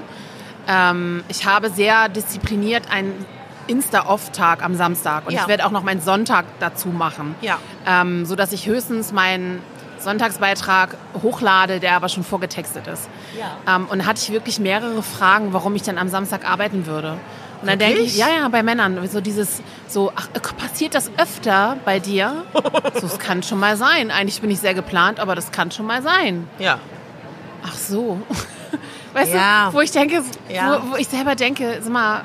ähm, 0.67 1.23
ich 1.27 1.45
habe 1.45 1.69
sehr 1.69 2.09
diszipliniert 2.09 2.83
einen 2.91 3.25
Insta-Off-Tag 3.67 4.63
am 4.63 4.75
Samstag 4.75 5.25
und 5.27 5.33
Ja. 5.33 5.41
ich 5.41 5.47
werde 5.47 5.65
auch 5.65 5.71
noch 5.71 5.83
meinen 5.83 6.01
Sonntag 6.01 6.45
dazu 6.59 6.89
machen, 6.89 7.35
Ja. 7.41 7.57
ähm, 7.87 8.25
so 8.25 8.35
dass 8.35 8.51
ich 8.51 8.65
höchstens 8.67 9.11
meinen 9.11 9.61
Sonntagsbeitrag 10.01 10.97
hochlade, 11.21 11.79
der 11.79 11.95
aber 11.95 12.09
schon 12.09 12.23
vorgetextet 12.23 12.87
ist. 12.87 13.09
Ja. 13.39 13.75
Ähm, 13.75 13.87
und 13.89 13.99
da 13.99 14.05
hatte 14.05 14.21
ich 14.21 14.31
wirklich 14.31 14.59
mehrere 14.59 15.01
Fragen, 15.03 15.53
warum 15.53 15.75
ich 15.75 15.83
dann 15.83 15.97
am 15.97 16.09
Samstag 16.09 16.49
arbeiten 16.49 16.85
würde. 16.85 17.17
Und 17.61 17.67
dann 17.69 17.77
denke 17.77 17.99
ich, 17.99 18.17
ja, 18.17 18.27
ja, 18.27 18.47
bei 18.49 18.63
Männern, 18.63 19.07
so 19.07 19.21
dieses, 19.21 19.61
so, 19.87 20.11
ach, 20.15 20.27
äh, 20.33 20.39
passiert 20.39 20.95
das 20.95 21.11
öfter 21.17 21.77
bei 21.85 21.99
dir? 21.99 22.43
So, 22.99 23.07
es 23.07 23.19
kann 23.19 23.41
schon 23.43 23.59
mal 23.59 23.77
sein. 23.77 24.11
Eigentlich 24.11 24.41
bin 24.41 24.49
ich 24.51 24.59
sehr 24.59 24.73
geplant, 24.73 25.19
aber 25.19 25.33
das 25.35 25.51
kann 25.51 25.71
schon 25.71 25.85
mal 25.85 26.01
sein. 26.01 26.47
Ja. 26.59 26.79
Ach 27.65 27.75
so. 27.75 28.19
Weißt 29.13 29.33
Ja. 29.33 29.67
du, 29.67 29.73
wo 29.75 29.81
ich 29.81 29.91
denke, 29.91 30.23
Ja. 30.49 30.81
wo, 30.83 30.91
wo 30.93 30.95
ich 30.97 31.07
selber 31.07 31.35
denke, 31.35 31.77
sag 31.81 31.91
mal, 31.93 32.21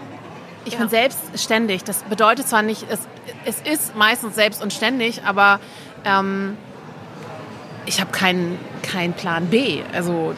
ich 0.64 0.72
Ja. 0.74 0.80
bin 0.80 0.88
selbstständig. 0.88 1.84
Das 1.84 2.02
bedeutet 2.04 2.48
zwar 2.48 2.62
nicht, 2.62 2.86
es, 2.90 3.00
es 3.44 3.60
ist 3.60 3.94
meistens 3.96 4.34
selbst 4.34 4.62
und 4.62 4.72
ständig, 4.72 5.22
aber 5.24 5.60
ähm, 6.04 6.56
ich 7.86 8.00
habe 8.00 8.10
keinen 8.12 8.58
keinen 8.82 9.12
Plan 9.14 9.46
B. 9.46 9.80
Also 9.92 10.34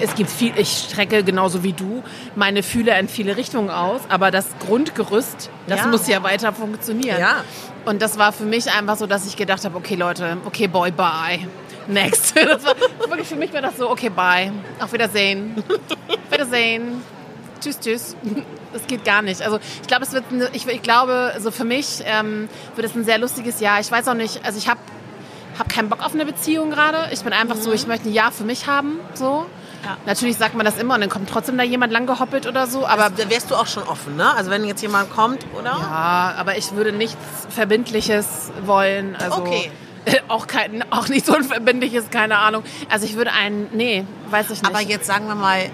es 0.00 0.14
gibt 0.14 0.30
viel, 0.30 0.52
ich 0.56 0.86
strecke 0.90 1.22
genauso 1.22 1.62
wie 1.62 1.72
du 1.74 2.02
meine 2.34 2.62
Fühler 2.62 2.98
in 2.98 3.08
viele 3.08 3.36
Richtungen 3.36 3.70
aus, 3.70 4.00
aber 4.08 4.30
das 4.30 4.46
Grundgerüst, 4.66 5.50
das 5.68 5.80
Ja. 5.80 5.86
muss 5.86 6.08
ja 6.08 6.22
weiter 6.22 6.52
funktionieren. 6.52 7.20
Ja. 7.20 7.44
Und 7.84 8.00
das 8.02 8.18
war 8.18 8.32
für 8.32 8.44
mich 8.44 8.70
einfach 8.72 8.96
so, 8.96 9.06
dass 9.06 9.26
ich 9.26 9.36
gedacht 9.36 9.64
habe, 9.64 9.76
okay 9.76 9.94
Leute, 9.94 10.38
okay 10.44 10.66
boy, 10.66 10.90
bye. 10.90 11.46
Next. 11.88 12.34
Das 12.46 12.64
war 12.64 12.74
wirklich 13.08 13.28
für 13.28 13.36
mich 13.36 13.52
war 13.52 13.60
das 13.60 13.76
so, 13.76 13.90
okay, 13.90 14.08
bye. 14.08 14.52
Auf 14.80 14.92
Wiedersehen. 14.92 15.62
Auf 15.68 16.32
Wiedersehen. 16.32 17.02
Tschüss, 17.60 17.78
tschüss. 17.80 18.16
Das 18.72 18.86
geht 18.86 19.04
gar 19.04 19.20
nicht. 19.20 19.42
Also 19.42 19.58
ich 19.82 19.86
glaube, 19.86 20.04
es 20.04 20.12
wird, 20.14 20.24
ich, 20.54 20.66
ich 20.66 20.80
glaube, 20.80 21.34
so 21.40 21.50
für 21.50 21.64
mich 21.64 22.02
ähm, 22.06 22.48
wird 22.74 22.86
es 22.86 22.94
ein 22.96 23.04
sehr 23.04 23.18
lustiges 23.18 23.60
Jahr. 23.60 23.80
Ich 23.80 23.92
weiß 23.92 24.08
auch 24.08 24.14
nicht, 24.14 24.40
also 24.46 24.56
ich 24.56 24.66
habe 24.66 24.80
hab 25.58 25.68
keinen 25.68 25.88
Bock 25.88 26.04
auf 26.04 26.14
eine 26.14 26.24
Beziehung 26.24 26.70
gerade. 26.70 27.08
Ich 27.12 27.22
bin 27.22 27.32
einfach 27.32 27.56
so, 27.56 27.72
ich 27.72 27.86
möchte 27.86 28.08
ein 28.08 28.12
Jahr 28.12 28.32
für 28.32 28.44
mich 28.44 28.66
haben. 28.66 28.98
So. 29.14 29.46
Ja. 29.84 29.96
Natürlich 30.06 30.36
sagt 30.36 30.54
man 30.54 30.64
das 30.64 30.78
immer 30.78 30.94
und 30.94 31.00
dann 31.00 31.10
kommt 31.10 31.28
trotzdem 31.28 31.58
da 31.58 31.64
jemand 31.64 31.92
lang 31.92 32.06
gehoppelt 32.06 32.46
oder 32.46 32.66
so. 32.66 32.86
Aber 32.86 33.06
Aber 33.06 33.16
da 33.16 33.28
wärst 33.28 33.50
du 33.50 33.56
auch 33.56 33.66
schon 33.66 33.82
offen, 33.82 34.16
ne? 34.16 34.32
Also 34.34 34.50
wenn 34.50 34.64
jetzt 34.64 34.80
jemand 34.80 35.10
kommt, 35.10 35.44
oder? 35.58 35.70
Ja, 35.70 36.34
aber 36.38 36.56
ich 36.56 36.72
würde 36.72 36.92
nichts 36.92 37.18
Verbindliches 37.50 38.52
wollen. 38.64 39.16
Also 39.16 39.42
Okay. 39.42 39.70
auch, 40.28 40.46
kein, 40.46 40.84
auch 40.90 41.08
nicht 41.08 41.26
so 41.26 41.34
ein 41.34 41.44
verbindliches, 41.44 42.10
keine 42.10 42.38
Ahnung. 42.38 42.64
Also 42.90 43.06
ich 43.06 43.14
würde 43.14 43.32
einen, 43.32 43.68
nee, 43.72 44.04
weiß 44.30 44.50
ich 44.50 44.62
nicht. 44.62 44.66
Aber 44.66 44.80
jetzt 44.80 45.06
sagen 45.06 45.26
wir 45.28 45.34
mal, 45.36 45.60
äh, 45.60 45.70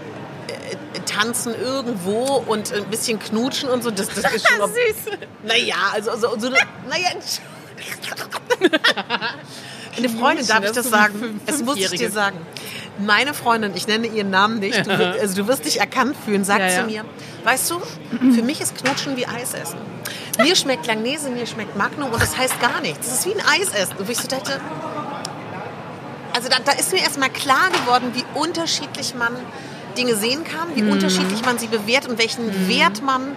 tanzen 1.07 1.55
irgendwo 1.55 2.45
und 2.47 2.73
ein 2.73 2.85
bisschen 2.85 3.19
knutschen 3.19 3.71
und 3.71 3.83
so, 3.83 3.91
das, 3.91 4.09
das 4.09 4.35
ist 4.35 4.49
schon... 4.49 4.59
Süß. 4.69 5.19
naja, 5.45 5.77
also 5.95 6.17
so, 6.17 6.39
so, 6.39 6.51
naja... 6.51 7.09
Eine 9.99 10.09
Freundin, 10.09 10.47
darf 10.47 10.65
ich 10.65 10.71
das 10.73 10.85
so 10.85 10.91
sagen? 10.91 11.41
Es 11.47 11.63
muss 11.63 11.77
ich 11.77 11.91
dir 11.91 12.11
sagen. 12.11 12.39
Meine 12.99 13.33
Freundin, 13.35 13.73
ich 13.77 13.87
nenne 13.87 14.07
ihren 14.09 14.31
Namen 14.31 14.59
nicht, 14.59 14.85
du, 14.87 14.91
wirst- 14.99 15.21
also 15.21 15.35
du 15.43 15.47
wirst 15.49 15.65
dich 15.67 15.79
erkannt 15.81 16.17
fühlen, 16.25 16.45
sagt 16.45 16.61
Ja, 16.61 16.69
zu 16.69 16.75
ja. 16.75 16.85
mir, 16.87 17.05
weißt 17.45 17.71
du, 17.71 17.81
für 18.35 18.43
mich 18.43 18.61
ist 18.61 18.77
Knutschen 18.77 19.17
wie 19.17 19.27
Eis 19.27 19.55
essen. 19.55 19.79
Mir 20.43 20.57
schmeckt 20.57 20.87
Langnese, 20.87 21.31
mir 21.31 21.47
schmeckt 21.47 21.77
Magnum 21.77 22.11
und 22.13 22.21
das 22.23 22.37
heißt 22.37 22.61
gar 22.61 22.81
nichts. 22.81 23.09
Das 23.09 23.19
ist 23.21 23.27
wie 23.27 23.35
ein 23.35 23.47
Eis 23.47 23.69
essen. 23.75 23.95
Und 23.99 24.09
ich 24.11 24.19
so 24.19 24.27
dachte, 24.29 24.61
also 26.35 26.49
da, 26.49 26.57
da 26.65 26.73
ist 26.73 26.93
mir 26.93 27.01
erstmal 27.01 27.31
klar 27.31 27.71
geworden, 27.71 28.13
wie 28.15 28.25
unterschiedlich 28.39 29.15
man 29.15 29.33
Dinge 29.97 30.15
sehen 30.15 30.45
kann, 30.45 30.69
wie 30.75 30.83
unterschiedlich 30.89 31.45
man 31.45 31.59
sie 31.59 31.67
bewertet 31.67 32.11
und 32.11 32.19
welchen 32.19 32.69
Wert 32.69 33.03
man 33.03 33.35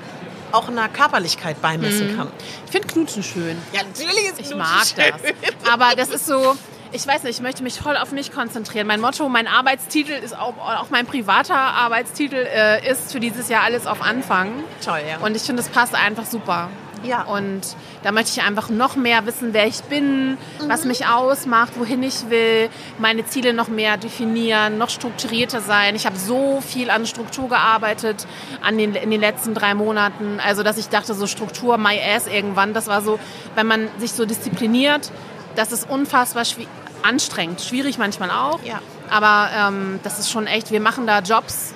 auch 0.54 0.68
einer 0.68 0.90
Körperlichkeit 0.90 1.62
beimessen 1.62 2.16
kann. 2.18 2.28
Ich 2.66 2.72
finde 2.72 2.88
Knutschen 2.88 3.24
schön. 3.24 3.58
Ja, 3.74 3.82
natürlich 3.84 4.26
ist 4.26 4.40
Ich 4.40 4.50
Knutschen 4.50 4.58
mag 4.58 4.86
schön. 4.86 5.32
das. 5.42 5.72
Aber 5.74 5.96
das 5.96 6.10
ist 6.10 6.26
so, 6.26 6.56
ich 6.92 7.08
weiß 7.08 7.24
nicht, 7.24 7.38
ich 7.38 7.42
möchte 7.42 7.64
mich 7.64 7.80
voll 7.80 7.96
auf 7.98 8.12
mich 8.12 8.32
konzentrieren. 8.32 8.88
Mein 8.88 9.00
Motto, 9.00 9.30
mein 9.30 9.48
Arbeitstitel 9.48 10.12
ist 10.12 10.38
auch, 10.38 10.58
auch 10.58 10.90
mein 10.90 11.06
privater 11.06 11.56
Arbeitstitel 11.56 12.36
äh, 12.36 12.90
ist 12.90 13.12
für 13.12 13.20
dieses 13.20 13.50
Jahr 13.50 13.64
alles 13.64 13.88
auf 13.88 14.02
Anfang. 14.02 14.52
Toll, 14.84 15.02
ja. 15.08 15.18
Und 15.26 15.36
ich 15.36 15.44
finde, 15.44 15.62
es 15.62 15.70
passt 15.70 15.96
einfach 15.96 16.26
super. 16.26 16.70
Ja. 17.04 17.24
Und 17.24 17.62
da 18.04 18.12
möchte 18.12 18.32
ich 18.40 18.46
einfach 18.46 18.70
noch 18.70 18.96
mehr 18.96 19.26
wissen, 19.26 19.54
wer 19.54 19.68
ich 19.68 19.82
bin, 19.84 20.38
was 20.68 20.86
mich 20.86 21.08
ausmacht, 21.08 21.74
wohin 21.78 22.04
ich 22.04 22.30
will, 22.30 22.70
meine 23.00 23.26
Ziele 23.26 23.54
noch 23.54 23.68
mehr 23.68 23.98
definieren, 23.98 24.78
noch 24.78 24.90
strukturierter 24.90 25.62
sein. 25.62 25.96
Ich 25.96 26.06
habe 26.06 26.18
so 26.18 26.62
viel 26.62 26.90
an 26.90 27.06
Struktur 27.06 27.50
gearbeitet 27.50 28.28
an 28.62 28.78
den, 28.78 28.96
in 28.96 29.12
den 29.12 29.22
letzten 29.22 29.54
drei 29.54 29.74
Monaten. 29.74 30.40
Also, 30.46 30.64
dass 30.64 30.78
ich 30.78 30.90
dachte, 30.90 31.14
so 31.14 31.28
Struktur, 31.28 31.78
my 31.78 32.00
ass 32.16 32.28
irgendwann, 32.28 32.74
das 32.74 32.88
war 32.88 33.02
so, 33.02 33.20
wenn 33.56 33.68
man 33.68 33.88
sich 33.98 34.12
so 34.12 34.26
diszipliniert, 34.26 35.12
das 35.56 35.72
ist 35.72 35.90
unfassbar 35.90 36.44
schwi- 36.44 36.68
anstrengend, 37.04 37.62
schwierig 37.62 37.98
manchmal 37.98 38.30
auch. 38.32 38.60
Ja. 38.64 38.80
Aber 39.10 39.50
ähm, 39.54 40.00
das 40.04 40.20
ist 40.20 40.32
schon 40.32 40.48
echt, 40.48 40.72
wir 40.72 40.80
machen 40.80 41.06
da 41.06 41.20
Jobs, 41.20 41.74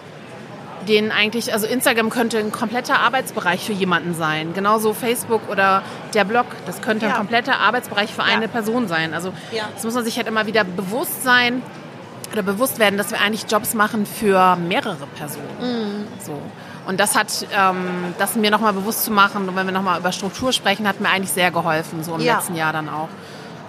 denen 0.86 1.12
eigentlich, 1.12 1.54
also 1.54 1.65
Instagram 1.67 2.10
könnte 2.10 2.38
ein 2.39 2.52
kompletter 2.52 3.00
Arbeitsbereich 3.00 3.65
für 3.65 3.74
jemanden 3.74 4.13
sein. 4.13 4.54
Genauso 4.54 4.93
Facebook 4.93 5.41
oder 5.50 5.82
der 6.13 6.24
Blog, 6.24 6.45
das 6.65 6.82
könnte 6.82 7.06
Ja. 7.06 7.12
ein 7.12 7.17
kompletter 7.17 7.60
Arbeitsbereich 7.60 8.13
für 8.13 8.24
eine 8.24 8.48
Person 8.48 8.88
sein. 8.88 9.13
Also 9.13 9.34
Ja. 9.52 9.63
das 9.74 9.84
muss 9.84 9.93
man 9.93 10.04
sich 10.04 10.17
halt 10.17 10.28
immer 10.28 10.45
wieder 10.48 10.63
bewusst 10.63 11.24
sein 11.24 11.62
oder 12.32 12.43
bewusst 12.43 12.80
werden, 12.80 12.98
dass 12.98 13.12
wir 13.12 13.21
eigentlich 13.21 13.45
Jobs 13.50 13.74
machen 13.74 14.06
für 14.06 14.56
mehrere 14.56 15.08
Personen. 15.15 16.08
So. 16.26 16.39
Und 16.88 17.00
das 17.00 17.15
hat, 17.15 17.48
ähm, 17.58 18.13
das 18.19 18.36
mir 18.36 18.52
nochmal 18.52 18.74
bewusst 18.74 19.04
zu 19.06 19.12
machen, 19.12 19.50
und 19.50 19.56
wenn 19.56 19.65
wir 19.65 19.74
nochmal 19.74 20.00
über 20.00 20.12
Struktur 20.12 20.54
sprechen, 20.54 20.88
hat 20.88 21.02
mir 21.02 21.10
eigentlich 21.10 21.32
sehr 21.32 21.50
geholfen, 21.52 22.04
so 22.04 22.13
im 22.15 22.21
letzten 22.21 22.56
Jahr 22.56 22.74
dann 22.74 22.89
auch. 22.89 23.10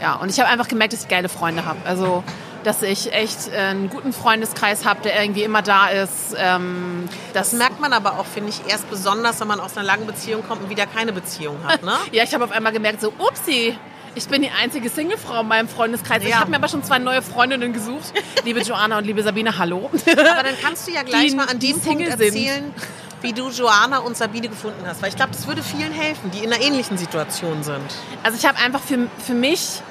Ja, 0.00 0.16
und 0.16 0.30
ich 0.30 0.38
habe 0.38 0.50
einfach 0.50 0.68
gemerkt, 0.68 0.92
dass 0.92 1.02
ich 1.02 1.08
geile 1.08 1.30
Freunde 1.30 1.64
habe. 1.64 1.78
Also, 1.86 2.22
dass 2.66 2.82
ich 2.82 3.12
echt 3.12 3.48
äh, 3.52 3.56
einen 3.56 3.88
guten 3.88 4.12
Freundeskreis 4.12 4.84
habe, 4.84 5.00
der 5.02 5.20
irgendwie 5.22 5.44
immer 5.44 5.62
da 5.62 5.88
ist. 5.88 6.34
Ähm, 6.36 7.08
Das 7.32 7.52
merkt 7.52 7.80
man 7.80 7.92
aber 7.92 8.18
auch, 8.18 8.26
finde 8.26 8.50
ich, 8.50 8.60
erst 8.70 8.90
besonders, 8.90 9.38
wenn 9.40 9.46
man 9.48 9.60
aus 9.60 9.76
einer 9.76 9.86
langen 9.86 10.06
Beziehung 10.06 10.42
kommt 10.46 10.62
und 10.64 10.70
wieder 10.70 10.86
keine 10.86 11.12
Beziehung 11.12 11.58
hat. 11.64 11.82
Ne? 11.84 11.92
Ja, 12.12 12.24
ich 12.24 12.34
habe 12.34 12.44
auf 12.44 12.50
einmal 12.50 12.72
gemerkt, 12.72 13.00
so, 13.00 13.12
upsi, 13.18 13.78
ich 14.16 14.26
bin 14.28 14.42
die 14.42 14.50
einzige 14.50 14.88
Singlefrau 14.88 15.42
in 15.42 15.48
meinem 15.48 15.68
Freundeskreis. 15.68 16.22
Ich 16.24 16.30
Ja. 16.30 16.40
habe 16.40 16.50
mir 16.50 16.56
aber 16.56 16.68
schon 16.68 16.82
zwei 16.82 16.98
neue 16.98 17.22
Freundinnen 17.22 17.72
gesucht. 17.72 18.12
Liebe 18.44 18.60
Joanna 18.62 18.98
und 18.98 19.04
liebe 19.04 19.22
Sabine, 19.22 19.58
hallo. 19.58 19.88
Aber 20.06 20.42
dann 20.42 20.54
kannst 20.60 20.88
du 20.88 20.92
ja 20.92 21.02
gleich 21.02 21.30
Die- 21.30 21.36
mal 21.36 21.46
an 21.48 21.58
dem 21.58 21.72
Punkt 21.72 21.84
Single 21.84 22.10
sind. 22.16 22.20
erzählen, 22.22 22.74
wie 23.20 23.32
du 23.32 23.48
Joanna 23.50 23.98
und 23.98 24.16
Sabine 24.16 24.48
gefunden 24.48 24.84
hast. 24.86 25.02
Weil 25.02 25.10
ich 25.10 25.16
glaube, 25.16 25.32
das 25.32 25.46
würde 25.46 25.62
vielen 25.62 25.92
helfen, 25.92 26.30
die 26.32 26.38
in 26.44 26.52
einer 26.52 26.62
ähnlichen 26.62 26.96
Situation 26.98 27.62
sind. 27.62 27.84
Also 28.22 28.38
ich 28.38 28.46
habe 28.46 28.58
einfach 28.58 28.80
für, 28.80 29.06
für 29.24 29.34
mich, 29.34 29.82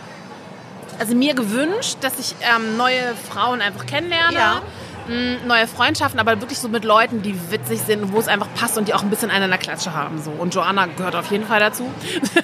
also 0.99 1.15
mir 1.15 1.33
gewünscht, 1.33 1.97
dass 2.01 2.19
ich 2.19 2.35
ähm, 2.41 2.77
neue 2.77 3.15
Frauen 3.29 3.61
einfach 3.61 3.85
kennenlerne. 3.85 4.37
Ja. 4.37 4.61
Mm, 5.07 5.47
Neue 5.47 5.67
Freundschaften, 5.67 6.19
aber 6.19 6.41
wirklich 6.41 6.57
so 6.57 6.67
mit 6.67 6.83
Leuten, 6.83 7.21
die 7.21 7.35
witzig 7.51 7.81
sind 7.81 8.01
und 8.01 8.13
wo 8.13 8.19
es 8.19 8.27
einfach 8.27 8.47
passt 8.55 8.75
und 8.77 8.87
die 8.87 8.93
auch 8.95 9.03
ein 9.03 9.09
bisschen 9.11 9.29
eine 9.29 9.45
in 9.45 9.51
der 9.51 9.59
Klatsche 9.59 9.93
haben. 9.93 10.19
So. 10.19 10.31
Und 10.31 10.55
Joanna 10.55 10.87
gehört 10.87 11.15
auf 11.15 11.29
jeden 11.29 11.45
Fall 11.45 11.59
dazu. 11.59 11.87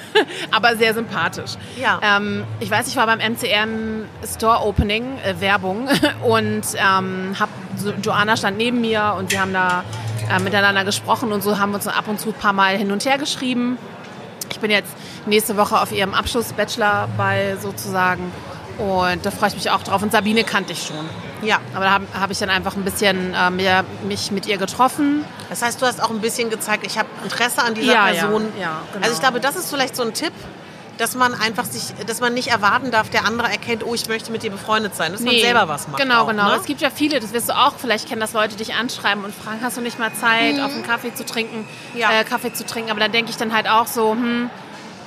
aber 0.52 0.76
sehr 0.76 0.94
sympathisch. 0.94 1.54
Ja. 1.80 2.00
Ähm, 2.04 2.44
ich 2.60 2.70
weiß, 2.70 2.88
ich 2.88 2.96
war 2.96 3.08
beim 3.08 3.20
MCM 3.20 4.06
Store 4.36 4.64
Opening, 4.64 5.18
äh, 5.24 5.40
Werbung, 5.40 5.90
und 6.24 6.62
ähm, 6.76 7.36
hab, 7.40 7.50
so, 7.78 7.94
Joanna 8.02 8.38
stand 8.38 8.58
neben 8.58 8.80
mir 8.80 9.16
und 9.18 9.32
wir 9.32 9.42
haben 9.42 9.54
da 9.54 9.84
äh, 10.30 10.40
miteinander 10.40 10.86
gesprochen 10.86 11.32
und 11.32 11.42
so 11.42 11.58
haben 11.58 11.72
wir 11.72 11.78
uns 11.78 11.88
ab 11.88 12.08
und 12.08 12.20
zu 12.20 12.30
ein 12.30 12.36
paar 12.36 12.54
Mal 12.54 12.78
hin 12.78 12.92
und 12.92 13.06
her 13.06 13.18
geschrieben. 13.18 13.80
Ich 14.52 14.60
bin 14.60 14.72
jetzt 14.72 14.92
nächste 15.26 15.58
Woche 15.58 15.80
auf 15.80 15.92
ihrem 15.92 16.14
Abschluss-Bachelor-Ball 16.14 17.58
sozusagen 17.62 18.32
und 18.78 19.26
da 19.26 19.32
freue 19.32 19.50
ich 19.50 19.56
mich 19.56 19.70
auch 19.70 19.84
drauf. 19.84 20.02
Und 20.02 20.12
Sabine 20.12 20.44
kannte 20.44 20.74
ich 20.74 20.84
schon. 20.84 21.10
Ja. 21.42 21.60
Aber 21.74 21.86
da 21.86 21.92
habe 21.92 22.06
hab 22.20 22.32
ich 22.32 22.40
dann 22.40 22.50
einfach 22.50 22.76
ein 22.76 22.84
bisschen 22.84 23.34
äh, 23.34 23.50
mehr, 23.50 23.84
mich 24.08 24.32
mit 24.32 24.46
ihr 24.48 24.58
getroffen. 24.58 25.24
Das 25.50 25.62
heißt, 25.62 25.82
du 25.82 25.86
hast 25.86 26.02
auch 26.02 26.10
ein 26.10 26.20
bisschen 26.20 26.50
gezeigt, 26.50 26.86
ich 26.86 26.98
habe 26.98 27.08
Interesse 27.24 27.62
an 27.64 27.74
dieser 27.76 27.94
Ja, 27.94 28.10
ja. 28.10 28.22
Person. 28.22 28.48
Ja, 28.60 28.82
genau. 28.94 29.04
Also 29.04 29.16
ich 29.16 29.22
glaube, 29.22 29.40
das 29.40 29.56
ist 29.56 29.70
vielleicht 29.70 29.96
so 29.96 30.04
ein 30.04 30.14
Tipp, 30.14 30.34
dass 31.02 31.16
man 31.16 31.34
einfach 31.34 31.66
sich, 31.66 31.94
dass 32.06 32.20
man 32.22 32.34
nicht 32.34 32.50
erwarten 32.50 32.92
darf, 32.92 33.10
der 33.10 33.26
andere 33.26 33.50
erkennt, 33.50 33.84
oh, 33.86 33.94
ich 33.96 34.08
möchte 34.08 34.32
mit 34.32 34.44
dir 34.44 34.52
befreundet 34.52 34.96
sein, 34.96 35.12
dass 35.12 35.22
man 35.22 35.34
selber 35.36 35.68
was 35.68 35.88
macht. 35.88 36.00
Genau, 36.02 36.22
auch, 36.24 36.28
genau. 36.28 36.48
Ne? 36.50 36.56
Es 36.60 36.66
gibt 36.66 36.80
ja 36.80 36.90
viele, 36.92 37.20
das 37.20 37.34
wirst 37.34 37.50
du 37.50 37.58
auch 37.58 37.74
vielleicht 37.78 38.08
kennen, 38.08 38.22
dass 38.22 38.34
Leute 38.34 38.56
dich 38.56 38.76
anschreiben 38.76 39.26
und 39.26 39.34
fragen, 39.34 39.60
hast 39.64 39.78
du 39.78 39.82
nicht 39.82 39.98
mal 40.00 40.14
Zeit, 40.14 40.60
auf 40.60 40.72
einen 40.72 40.84
Kaffee 40.86 41.14
zu 41.14 41.26
trinken, 41.26 41.68
Mhm. 41.94 42.00
Ja. 42.00 42.12
äh, 42.12 42.24
Kaffee 42.24 42.54
zu 42.54 42.66
trinken. 42.66 42.92
Aber 42.92 43.00
dann 43.00 43.12
denke 43.12 43.32
ich 43.32 43.38
dann 43.38 43.54
halt 43.54 43.68
auch 43.68 43.88
so, 43.88 44.12
hm, 44.12 44.50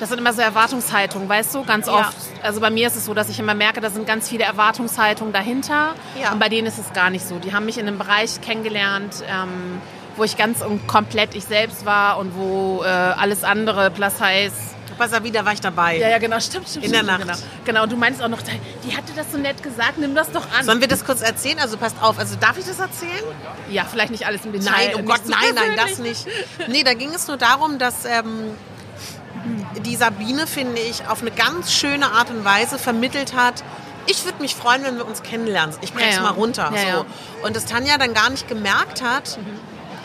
Das 0.01 0.09
sind 0.09 0.19
immer 0.19 0.33
so 0.33 0.43
Erwartungshaltungen, 0.43 1.29
weißt 1.29 1.55
du, 1.55 1.65
ganz 1.65 1.87
Ja. 1.87 1.93
oft. 1.93 2.17
Also 2.43 2.61
bei 2.61 2.69
mir 2.71 2.89
ist 2.89 2.97
es 2.97 3.05
so, 3.05 3.15
dass 3.15 3.29
ich 3.29 3.39
immer 3.39 3.55
merke, 3.55 3.81
da 3.81 3.91
sind 3.91 4.09
ganz 4.09 4.29
viele 4.29 4.43
Erwartungshaltungen 4.43 5.33
dahinter. 5.33 5.95
Ja. 6.21 6.33
Und 6.33 6.41
bei 6.41 6.49
denen 6.49 6.67
ist 6.67 6.79
es 6.79 6.93
gar 6.93 7.11
nicht 7.11 7.25
so. 7.25 7.39
Die 7.39 7.53
haben 7.55 7.65
mich 7.65 7.79
in 7.79 7.87
einem 7.87 7.99
Bereich 7.99 8.41
kennengelernt, 8.41 9.23
ähm, 9.29 9.81
wo 10.17 10.25
ich 10.25 10.37
ganz 10.37 10.63
und 10.63 10.89
komplett 10.89 11.37
ich 11.37 11.45
selbst 11.45 11.87
war 11.87 12.19
und 12.19 12.35
wo 12.37 12.83
äh, 12.83 12.89
alles 12.89 13.45
andere, 13.45 13.93
plus 13.93 14.21
heißt. 14.21 14.74
Bei 14.99 15.09
Sabina 15.09 15.45
war 15.45 15.53
ich 15.53 15.61
dabei. 15.61 15.99
Ja, 15.99 16.09
ja, 16.09 16.19
genau, 16.19 16.39
stimmt, 16.41 16.69
stimmt. 16.69 16.85
In 16.85 16.93
der 16.93 17.05
stimmt, 17.05 17.27
Nacht. 17.27 17.43
Genau. 17.65 17.83
genau, 17.83 17.87
du 17.87 17.97
meinst 17.97 18.23
auch 18.23 18.29
noch, 18.29 18.41
die 18.85 18.97
hatte 18.97 19.13
das 19.17 19.33
so 19.33 19.39
nett 19.39 19.63
gesagt, 19.63 19.99
nimm 19.99 20.15
das 20.15 20.31
doch 20.31 20.47
an. 20.57 20.65
Sollen 20.65 20.81
wir 20.81 20.89
das 20.89 21.05
kurz 21.05 21.23
erzählen? 21.23 21.59
Also 21.59 21.77
passt 21.77 21.97
auf, 22.01 22.19
also 22.19 22.37
darf 22.37 22.59
ich 22.59 22.65
das 22.65 22.79
erzählen? 22.79 23.25
ja, 23.71 23.85
vielleicht 23.85 24.11
nicht 24.11 24.27
alles 24.27 24.45
im 24.45 24.53
Detail. 24.53 24.71
Nein, 24.71 24.91
oh 24.97 25.03
Gott, 25.03 25.23
nein, 25.27 25.55
nein, 25.55 25.77
das 25.77 25.99
nicht. 25.99 26.27
Nee, 26.69 26.85
da 26.85 26.95
ging 26.95 27.13
es 27.13 27.27
nur 27.27 27.37
darum, 27.37 27.79
dass 27.79 28.05
ähm, 28.05 28.51
die 29.85 29.97
Sabine, 29.97 30.47
finde 30.47 30.81
ich, 30.81 31.07
auf 31.09 31.21
eine 31.21 31.31
ganz 31.31 31.73
schöne 31.73 32.13
Art 32.13 32.31
und 32.31 32.45
Weise 32.45 32.79
vermittelt 32.79 33.35
hat, 33.35 33.63
ich 34.07 34.25
würde 34.25 34.41
mich 34.43 34.55
freuen, 34.55 34.85
wenn 34.85 34.97
wir 34.97 35.07
uns 35.07 35.23
kennenlernen. 35.23 35.75
Ich 35.81 35.93
brech's 35.93 36.17
Ja, 36.17 36.23
ja. 36.23 36.23
mal 36.23 36.31
runter. 36.33 36.71
Ja, 36.75 36.81
so. 36.81 36.87
ja. 36.87 37.05
Und 37.43 37.57
dass 37.57 37.65
Tanja 37.65 37.97
dann 37.99 38.13
gar 38.15 38.31
nicht 38.31 38.49
gemerkt 38.49 39.03
hat, 39.03 39.39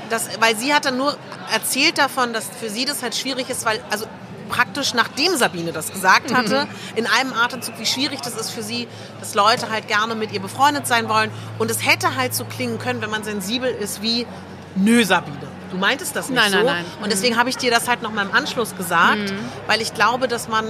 dass, 0.09 0.41
weil 0.41 0.55
sie 0.55 0.73
hat 0.73 0.85
dann 0.85 0.97
nur 0.97 1.15
erzählt 1.53 1.97
davon, 1.97 2.33
dass 2.33 2.45
für 2.59 2.69
sie 2.69 2.85
das 2.85 3.03
halt 3.03 3.15
schwierig 3.15 3.49
ist, 3.49 3.65
weil, 3.65 3.81
also 3.89 4.05
praktisch 4.49 4.93
nachdem 4.93 5.35
Sabine 5.37 5.71
das 5.71 5.91
gesagt 5.91 6.33
hatte, 6.33 6.67
in 6.95 7.07
einem 7.07 7.33
Atemzug, 7.33 7.79
wie 7.79 7.85
schwierig 7.85 8.21
das 8.21 8.35
ist 8.35 8.49
für 8.51 8.63
sie, 8.63 8.87
dass 9.19 9.35
Leute 9.35 9.69
halt 9.69 9.87
gerne 9.87 10.15
mit 10.15 10.31
ihr 10.33 10.41
befreundet 10.41 10.87
sein 10.87 11.07
wollen. 11.07 11.31
Und 11.57 11.71
es 11.71 11.85
hätte 11.85 12.15
halt 12.15 12.33
so 12.33 12.43
klingen 12.45 12.79
können, 12.79 13.01
wenn 13.01 13.09
man 13.09 13.23
sensibel 13.23 13.69
ist 13.69 14.01
wie, 14.01 14.27
nö 14.75 15.03
Sabine. 15.05 15.37
Du 15.71 15.77
meintest 15.77 16.15
das 16.15 16.29
nicht 16.29 16.39
Nein, 16.41 16.51
so. 16.51 16.57
nein, 16.57 16.65
nein. 16.65 16.85
Und 17.03 17.11
deswegen 17.11 17.37
habe 17.37 17.49
ich 17.49 17.57
dir 17.57 17.69
das 17.71 17.87
halt 17.87 18.01
noch 18.01 18.11
mal 18.11 18.25
im 18.25 18.33
Anschluss 18.33 18.75
gesagt, 18.75 19.33
weil 19.67 19.81
ich 19.81 19.93
glaube, 19.93 20.27
dass 20.27 20.47
man 20.47 20.65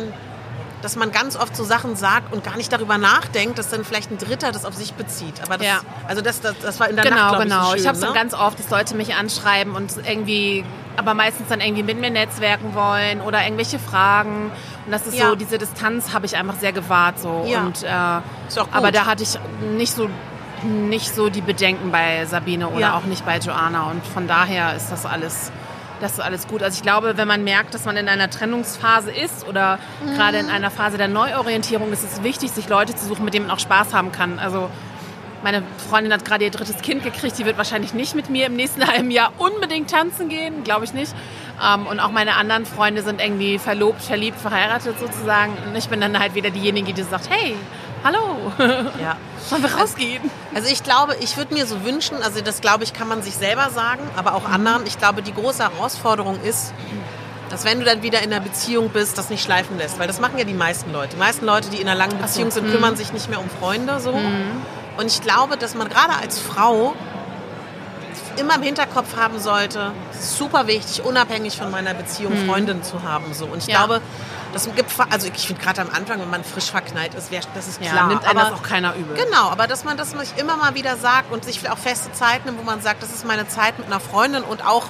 dass 0.82 0.96
man 0.96 1.12
ganz 1.12 1.36
oft 1.36 1.56
so 1.56 1.64
Sachen 1.64 1.96
sagt 1.96 2.34
und 2.34 2.44
gar 2.44 2.56
nicht 2.58 2.72
darüber 2.72 2.98
nachdenkt, 2.98 3.58
dass 3.60 3.70
dann 3.70 3.84
vielleicht 3.84 4.12
ein 4.12 4.18
Dritter 4.18 4.52
das 4.52 4.66
auf 4.66 4.74
sich 4.76 4.94
bezieht. 4.94 5.42
Aber 5.44 5.58
das, 5.58 5.68
Ja. 5.68 5.80
also 6.08 6.22
das, 6.22 6.42
das, 6.42 6.56
das 6.62 6.80
war 6.80 6.90
in 6.90 6.96
der 6.96 7.06
Genau, 7.06 7.16
Nacht, 7.18 7.30
glaub 7.32 7.42
genau. 7.44 7.62
Ich, 7.64 7.70
so 7.70 7.76
ich 7.78 7.88
habe 7.88 7.98
es 7.98 8.04
ne? 8.04 8.12
ganz 8.14 8.34
oft, 8.34 8.58
dass 8.60 8.70
Leute 8.70 8.96
mich 8.96 9.14
anschreiben 9.16 9.76
und 9.76 9.94
irgendwie, 10.06 10.64
aber 10.98 11.14
meistens 11.14 11.48
dann 11.50 11.60
irgendwie 11.62 11.84
mit 11.84 12.00
mir 12.00 12.10
netzwerken 12.12 12.74
wollen 12.76 13.22
oder 13.22 13.44
irgendwelche 13.44 13.78
Fragen. 13.80 14.52
Und 14.86 14.92
das 14.92 15.06
ist 15.08 15.16
Ja. 15.18 15.30
so, 15.30 15.36
diese 15.36 15.58
Distanz 15.58 16.14
habe 16.14 16.26
ich 16.26 16.38
einfach 16.38 16.56
sehr 16.56 16.72
gewahrt 16.72 17.20
so. 17.20 17.46
Ja. 17.48 17.62
Und, 17.62 17.84
äh, 17.84 18.48
Ist 18.48 18.58
auch 18.60 18.66
gut. 18.66 18.74
aber 18.76 18.92
da 18.92 19.06
hatte 19.06 19.24
ich 19.24 19.38
nicht 19.76 19.94
so 19.94 20.10
nicht 20.64 21.16
so 21.16 21.30
die 21.30 21.40
Bedenken 21.40 21.90
bei 21.90 22.26
Sabine 22.26 22.68
oder 22.68 22.80
Ja. 22.80 22.98
auch 22.98 23.04
nicht 23.06 23.26
bei 23.26 23.38
Joanna. 23.38 23.84
Und 23.92 24.06
von 24.06 24.28
daher 24.28 24.76
ist 24.76 24.92
das 24.92 25.06
alles, 25.06 25.54
das 26.02 26.14
ist 26.14 26.20
alles 26.20 26.48
gut. 26.48 26.64
Also 26.64 26.76
ich 26.78 26.82
glaube, 26.84 27.18
wenn 27.18 27.28
man 27.28 27.44
merkt, 27.44 27.74
dass 27.74 27.86
man 27.86 27.98
in 27.98 28.08
einer 28.08 28.30
Trennungsphase 28.30 29.12
ist 29.12 29.48
oder 29.48 29.80
Mhm. 30.06 30.16
gerade 30.16 30.38
in 30.38 30.50
einer 30.50 30.72
Phase 30.72 30.98
der 30.98 31.08
Neuorientierung, 31.08 31.92
ist 31.92 32.04
es 32.04 32.24
wichtig, 32.24 32.52
sich 32.52 32.70
Leute 32.70 32.96
zu 32.96 33.06
suchen, 33.06 33.26
mit 33.26 33.34
denen 33.34 33.48
man 33.48 33.56
auch 33.56 33.60
Spaß 33.60 33.94
haben 33.94 34.12
kann. 34.12 34.40
Also 34.40 34.70
meine 35.44 35.64
Freundin 35.90 36.12
hat 36.12 36.26
gerade 36.26 36.44
ihr 36.44 36.52
drittes 36.52 36.82
Kind 36.82 37.04
gekriegt. 37.04 37.38
Die 37.38 37.46
wird 37.46 37.58
wahrscheinlich 37.58 37.94
nicht 37.94 38.14
mit 38.16 38.30
mir 38.30 38.46
im 38.48 38.56
nächsten 38.56 38.86
halben 38.92 39.10
Jahr 39.12 39.32
unbedingt 39.38 39.90
tanzen 39.90 40.30
gehen, 40.30 40.64
glaube 40.64 40.86
ich 40.86 40.94
nicht. 40.94 41.14
Ähm, 41.64 41.88
und 41.88 42.00
auch 42.00 42.12
meine 42.12 42.36
anderen 42.36 42.66
Freunde 42.66 43.02
sind 43.04 43.22
irgendwie 43.22 43.58
verlobt, 43.60 44.02
verliebt, 44.02 44.40
verheiratet 44.40 45.00
sozusagen. 45.00 45.54
Und 45.68 45.76
ich 45.78 45.88
bin 45.90 46.02
dann 46.02 46.18
halt 46.20 46.36
wieder 46.36 46.50
diejenige, 46.50 46.94
die 46.94 47.04
sagt, 47.04 47.30
hey, 47.30 47.56
hallo, 48.04 48.52
Ja. 49.02 49.18
wollen 49.50 49.64
wir 49.64 49.74
rausgehen? 49.76 50.22
Also 50.54 50.70
ich 50.72 50.84
glaube, 50.84 51.16
ich 51.20 51.38
würde 51.38 51.54
mir 51.54 51.66
so 51.66 51.84
wünschen, 51.84 52.22
also 52.24 52.42
das 52.42 52.62
glaube 52.62 52.84
ich, 52.84 52.94
kann 52.94 53.08
man 53.08 53.22
sich 53.22 53.36
selber 53.36 53.70
sagen, 53.70 54.02
aber 54.16 54.34
auch 54.36 54.46
anderen. 54.50 54.86
Ich 54.86 54.98
glaube, 54.98 55.22
die 55.22 55.34
große 55.34 55.64
Herausforderung 55.64 56.40
ist, 56.44 56.74
dass 57.50 57.66
wenn 57.66 57.80
du 57.80 57.86
dann 57.86 58.04
wieder 58.04 58.22
in 58.22 58.32
einer 58.32 58.42
Beziehung 58.42 58.90
bist, 58.90 59.18
das 59.18 59.30
nicht 59.30 59.44
schleifen 59.44 59.78
lässt. 59.78 59.98
Weil 60.00 60.08
das 60.08 60.20
machen 60.20 60.38
ja 60.38 60.44
die 60.44 60.54
meisten 60.54 60.92
Leute. 60.94 61.16
Die 61.16 61.20
meisten 61.20 61.46
Leute, 61.46 61.70
die 61.70 61.78
in 61.78 61.88
einer 61.88 61.98
langen 61.98 62.18
Beziehung 62.20 62.52
sind, 62.52 62.70
kümmern 62.72 62.96
sich 62.96 63.12
nicht 63.12 63.28
mehr 63.30 63.40
um 63.40 63.50
Freunde. 63.50 64.00
So. 64.00 64.12
Und 64.12 65.06
ich 65.08 65.22
glaube, 65.22 65.58
dass 65.58 65.74
man 65.74 65.90
gerade 65.90 66.14
als 66.22 66.40
Frau 66.40 66.94
immer 68.38 68.56
im 68.56 68.62
Hinterkopf 68.62 69.16
haben 69.18 69.40
sollte, 69.40 69.92
es 70.14 70.20
ist 70.20 70.38
super 70.38 70.68
wichtig, 70.68 71.04
unabhängig 71.04 71.58
von 71.58 71.72
meiner 71.72 71.94
Beziehung 71.96 72.34
Freundinnen 72.48 72.84
zu 72.84 73.02
haben. 73.04 73.34
So. 73.34 73.46
Und 73.46 73.58
ich 73.60 73.68
Ja. 73.68 73.78
glaube, 73.80 74.02
das 74.54 74.66
gibt, 74.76 74.92
also 75.10 75.30
ich 75.34 75.48
finde 75.48 75.62
gerade 75.62 75.82
am 75.82 75.90
Anfang, 75.92 76.20
wenn 76.20 76.30
man 76.30 76.44
frisch 76.44 76.72
verknallt 76.72 77.14
ist, 77.14 77.32
wär, 77.32 77.42
das 77.54 77.68
ist 77.68 77.82
Ja, 77.82 77.92
klar. 77.92 78.08
nimmt 78.08 78.26
einer 78.28 78.46
aber, 78.48 78.56
auch 78.56 78.64
keiner 78.64 78.96
übel. 78.96 79.16
Genau, 79.16 79.50
aber 79.50 79.68
dass 79.68 79.84
man 79.84 79.98
das 79.98 80.12
sich 80.12 80.38
immer 80.38 80.58
mal 80.58 80.76
wieder 80.76 80.98
sagt 80.98 81.32
und 81.32 81.46
sich 81.46 81.70
auch 81.70 81.78
feste 81.78 82.12
Zeit 82.12 82.46
nimmt, 82.46 82.58
wo 82.60 82.64
man 82.64 82.82
sagt, 82.82 83.02
das 83.04 83.10
ist 83.14 83.26
meine 83.26 83.48
Zeit 83.48 83.78
mit 83.78 83.88
einer 83.88 84.00
Freundin 84.00 84.44
und 84.44 84.66
auch, 84.66 84.86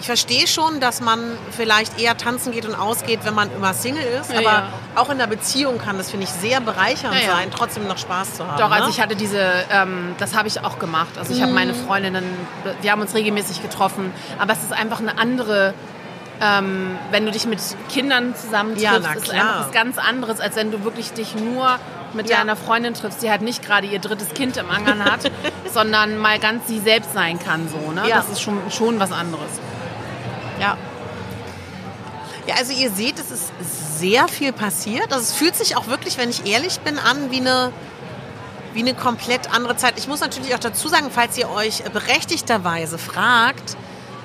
ich 0.00 0.06
verstehe 0.06 0.48
schon, 0.48 0.80
dass 0.80 1.00
man 1.00 1.20
vielleicht 1.56 2.00
eher 2.00 2.16
tanzen 2.16 2.50
geht 2.50 2.66
und 2.66 2.74
ausgeht, 2.74 3.20
wenn 3.22 3.34
man 3.34 3.52
immer 3.54 3.72
Single 3.72 4.02
ist, 4.02 4.32
Ja, 4.32 4.38
aber 4.40 4.50
ja. 4.50 4.68
auch 4.96 5.10
in 5.10 5.18
der 5.18 5.28
Beziehung 5.28 5.78
kann 5.78 5.96
das, 5.96 6.10
finde 6.10 6.24
ich, 6.24 6.30
sehr 6.30 6.60
bereichernd 6.60 7.14
Ja, 7.14 7.20
ja. 7.28 7.36
sein, 7.36 7.50
trotzdem 7.56 7.86
noch 7.86 7.98
Spaß 7.98 8.34
zu 8.34 8.46
haben. 8.48 8.58
Doch, 8.58 8.70
also 8.72 8.86
ne? 8.86 8.90
ich 8.90 9.00
hatte 9.00 9.14
diese, 9.14 9.38
ähm, 9.70 10.16
das 10.18 10.34
habe 10.34 10.48
ich 10.48 10.64
auch 10.64 10.80
gemacht. 10.80 11.16
Also 11.18 11.32
ich 11.32 11.40
habe 11.40 11.52
meine 11.52 11.72
Freundinnen, 11.72 12.24
wir 12.80 12.90
haben 12.90 13.00
uns 13.00 13.14
regelmäßig 13.14 13.62
getroffen, 13.62 14.12
aber 14.40 14.52
es 14.54 14.64
ist 14.64 14.72
einfach 14.72 14.98
eine 14.98 15.18
andere, 15.18 15.72
ähm, 16.42 16.98
wenn 17.12 17.24
du 17.24 17.30
dich 17.30 17.46
mit 17.46 17.60
Kindern 17.88 18.34
zusammentriffst, 18.34 18.82
Ja, 18.84 18.98
na 19.00 19.12
ist 19.14 19.30
einfach 19.30 19.66
was 19.66 19.72
ganz 19.72 19.96
anderes, 19.96 20.40
als 20.40 20.56
wenn 20.56 20.72
du 20.72 20.82
wirklich 20.82 21.12
dich 21.12 21.36
nur 21.36 21.78
mit 22.14 22.28
Ja. 22.28 22.38
deiner 22.38 22.56
Freundin 22.56 22.94
triffst, 22.94 23.22
die 23.22 23.30
halt 23.30 23.42
nicht 23.42 23.64
gerade 23.64 23.86
ihr 23.86 24.00
drittes 24.00 24.34
Kind 24.34 24.56
im 24.56 24.68
Angern 24.68 25.04
hat, 25.04 25.30
sondern 25.72 26.18
mal 26.18 26.38
ganz 26.40 26.66
sie 26.66 26.80
selbst 26.80 27.12
sein 27.14 27.38
kann. 27.38 27.68
So, 27.68 27.92
ne? 27.92 28.08
Ja. 28.08 28.16
Das 28.16 28.28
ist 28.28 28.42
schon, 28.42 28.58
schon 28.70 28.98
was 28.98 29.12
anderes. 29.12 29.48
Ja. 30.60 30.76
Ja, 32.46 32.56
also 32.56 32.72
ihr 32.72 32.90
seht, 32.90 33.20
es 33.20 33.30
ist 33.30 33.52
sehr 34.00 34.26
viel 34.26 34.52
passiert. 34.52 35.12
Also 35.12 35.20
es 35.22 35.32
fühlt 35.32 35.54
sich 35.54 35.76
auch 35.76 35.86
wirklich, 35.86 36.18
wenn 36.18 36.28
ich 36.28 36.44
ehrlich 36.44 36.80
bin, 36.80 36.98
an 36.98 37.30
wie 37.30 37.38
eine, 37.38 37.72
wie 38.74 38.80
eine 38.80 38.94
komplett 38.94 39.54
andere 39.54 39.76
Zeit. 39.76 39.94
Ich 39.96 40.08
muss 40.08 40.18
natürlich 40.20 40.54
auch 40.56 40.58
dazu 40.58 40.88
sagen, 40.88 41.06
falls 41.14 41.38
ihr 41.38 41.48
euch 41.48 41.84
berechtigterweise 41.84 42.98
fragt, 42.98 43.76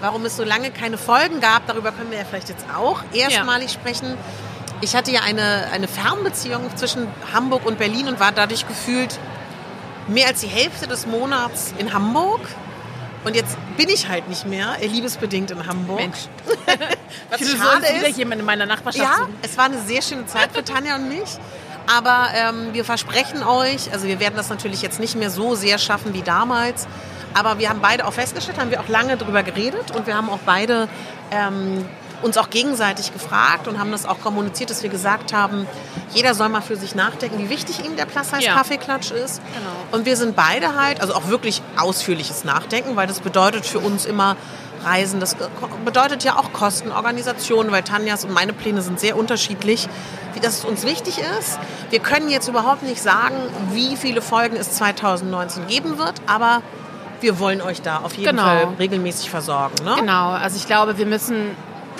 warum 0.02 0.26
es 0.26 0.38
so 0.38 0.44
lange 0.44 0.72
keine 0.72 0.98
Folgen 0.98 1.40
gab, 1.42 1.66
darüber 1.68 1.92
können 1.92 2.12
wir 2.12 2.18
ja 2.20 2.26
vielleicht 2.26 2.50
jetzt 2.50 2.66
auch 2.76 3.02
erstmalig 3.14 3.72
sprechen. 3.72 4.18
Ich 4.82 4.96
hatte 4.96 5.12
ja 5.12 5.22
eine, 5.22 5.68
eine 5.72 5.88
Fernbeziehung 5.88 6.70
zwischen 6.76 7.08
Hamburg 7.34 7.66
und 7.66 7.78
Berlin 7.80 8.08
und 8.08 8.20
war 8.20 8.32
dadurch 8.32 8.68
gefühlt 8.68 9.18
mehr 10.08 10.28
als 10.28 10.42
die 10.42 10.48
Hälfte 10.48 10.88
des 10.88 11.08
Monats 11.08 11.74
in 11.78 11.94
Hamburg. 11.94 12.42
Und 13.26 13.36
jetzt 13.36 13.58
bin 13.76 13.90
ich 13.90 14.08
halt 14.08 14.30
nicht 14.30 14.46
mehr, 14.46 14.76
äh, 14.80 14.86
liebesbedingt 14.88 15.50
in 15.52 15.66
Hamburg. 15.66 16.00
Mensch. 16.00 16.20
Was 17.32 17.42
Ich 17.42 17.50
schade 17.58 17.86
soll 17.86 17.96
wieder 17.98 18.08
ist. 18.08 18.18
jemand 18.18 18.40
in 18.40 18.46
meiner 18.46 18.66
Nachbarschaft 18.68 19.04
Ja, 19.04 19.18
suchen. 19.18 19.34
es 19.42 19.58
war 19.58 19.66
eine 19.66 19.82
sehr 19.82 20.02
schöne 20.02 20.28
Zeit 20.28 20.50
für 20.54 20.64
Tanja 20.64 20.96
und 20.96 21.10
mich. 21.10 21.28
Aber 21.94 22.28
ähm, 22.36 22.74
wir 22.74 22.86
versprechen 22.86 23.44
euch, 23.44 23.92
also 23.92 24.08
wir 24.08 24.20
werden 24.20 24.36
das 24.36 24.50
natürlich 24.50 24.82
jetzt 24.82 25.00
nicht 25.00 25.16
mehr 25.16 25.30
so 25.30 25.56
sehr 25.56 25.78
schaffen 25.78 26.14
wie 26.14 26.22
damals. 26.22 26.88
Aber 27.34 27.60
wir 27.60 27.70
haben 27.70 27.82
beide 27.82 28.06
auch 28.06 28.14
festgestellt, 28.14 28.60
haben 28.60 28.72
wir 28.72 28.80
auch 28.80 28.88
lange 28.88 29.18
drüber 29.18 29.44
geredet 29.44 29.92
und 29.96 30.08
wir 30.08 30.16
haben 30.16 30.30
auch 30.30 30.40
beide 30.46 30.88
ähm, 31.32 31.86
uns 32.22 32.38
auch 32.38 32.50
gegenseitig 32.50 33.14
gefragt 33.14 33.68
und 33.68 33.80
haben 33.80 33.92
das 33.92 34.06
auch 34.06 34.20
kommuniziert, 34.22 34.70
dass 34.70 34.82
wir 34.82 34.90
gesagt 34.90 35.34
haben, 35.34 35.68
jeder 36.14 36.34
soll 36.34 36.50
mal 36.50 36.62
für 36.62 36.76
sich 36.76 36.96
nachdenken, 36.96 37.38
wie 37.40 37.50
wichtig 37.50 37.86
ihm 37.86 37.96
der 37.96 38.06
Plus 38.06 38.30
Size 38.30 38.44
Ja. 38.44 38.56
Kaffeeklatsch 38.56 39.12
ist. 39.12 39.42
Genau. 39.54 39.70
Und 39.98 40.06
wir 40.06 40.16
sind 40.18 40.36
beide 40.36 40.76
halt, 40.76 41.00
also 41.02 41.14
auch 41.14 41.28
wirklich 41.28 41.62
ausführliches 41.78 42.44
Nachdenken, 42.44 42.96
weil 42.96 43.08
das 43.08 43.20
bedeutet 43.20 43.66
für 43.66 43.80
uns 43.80 44.06
immer 44.06 44.36
Reisen, 44.84 45.20
das 45.20 45.36
bedeutet 45.86 46.24
ja 46.24 46.38
auch 46.38 46.54
Kosten, 46.54 46.92
Organisation, 46.92 47.72
weil 47.72 47.84
Tanjas 47.84 48.24
und 48.26 48.32
meine 48.34 48.54
Pläne 48.54 48.82
sind 48.82 49.00
sehr 49.00 49.18
unterschiedlich, 49.18 49.88
wie 50.34 50.40
das 50.40 50.64
uns 50.66 50.86
wichtig 50.86 51.20
ist. 51.40 51.60
Wir 51.90 52.00
können 52.00 52.30
jetzt 52.30 52.48
überhaupt 52.48 52.84
nicht 52.84 53.02
sagen, 53.02 53.36
wie 53.72 53.96
viele 53.96 54.22
Folgen 54.22 54.56
es 54.56 54.72
2019 54.74 55.68
geben 55.68 55.98
wird, 55.98 56.16
aber 56.28 56.62
wir 57.22 57.40
wollen 57.40 57.62
euch 57.62 57.82
da 57.82 57.98
auf 58.00 58.14
jeden 58.16 58.30
Genau. 58.32 58.44
Fall 58.44 58.68
regelmäßig 58.80 59.30
versorgen. 59.30 59.76
Ne? 59.84 59.96
Genau, 60.00 60.30
also 60.32 60.58
ich 60.58 60.66
glaube, 60.66 60.98
wir 60.98 61.06
müssen 61.06 61.56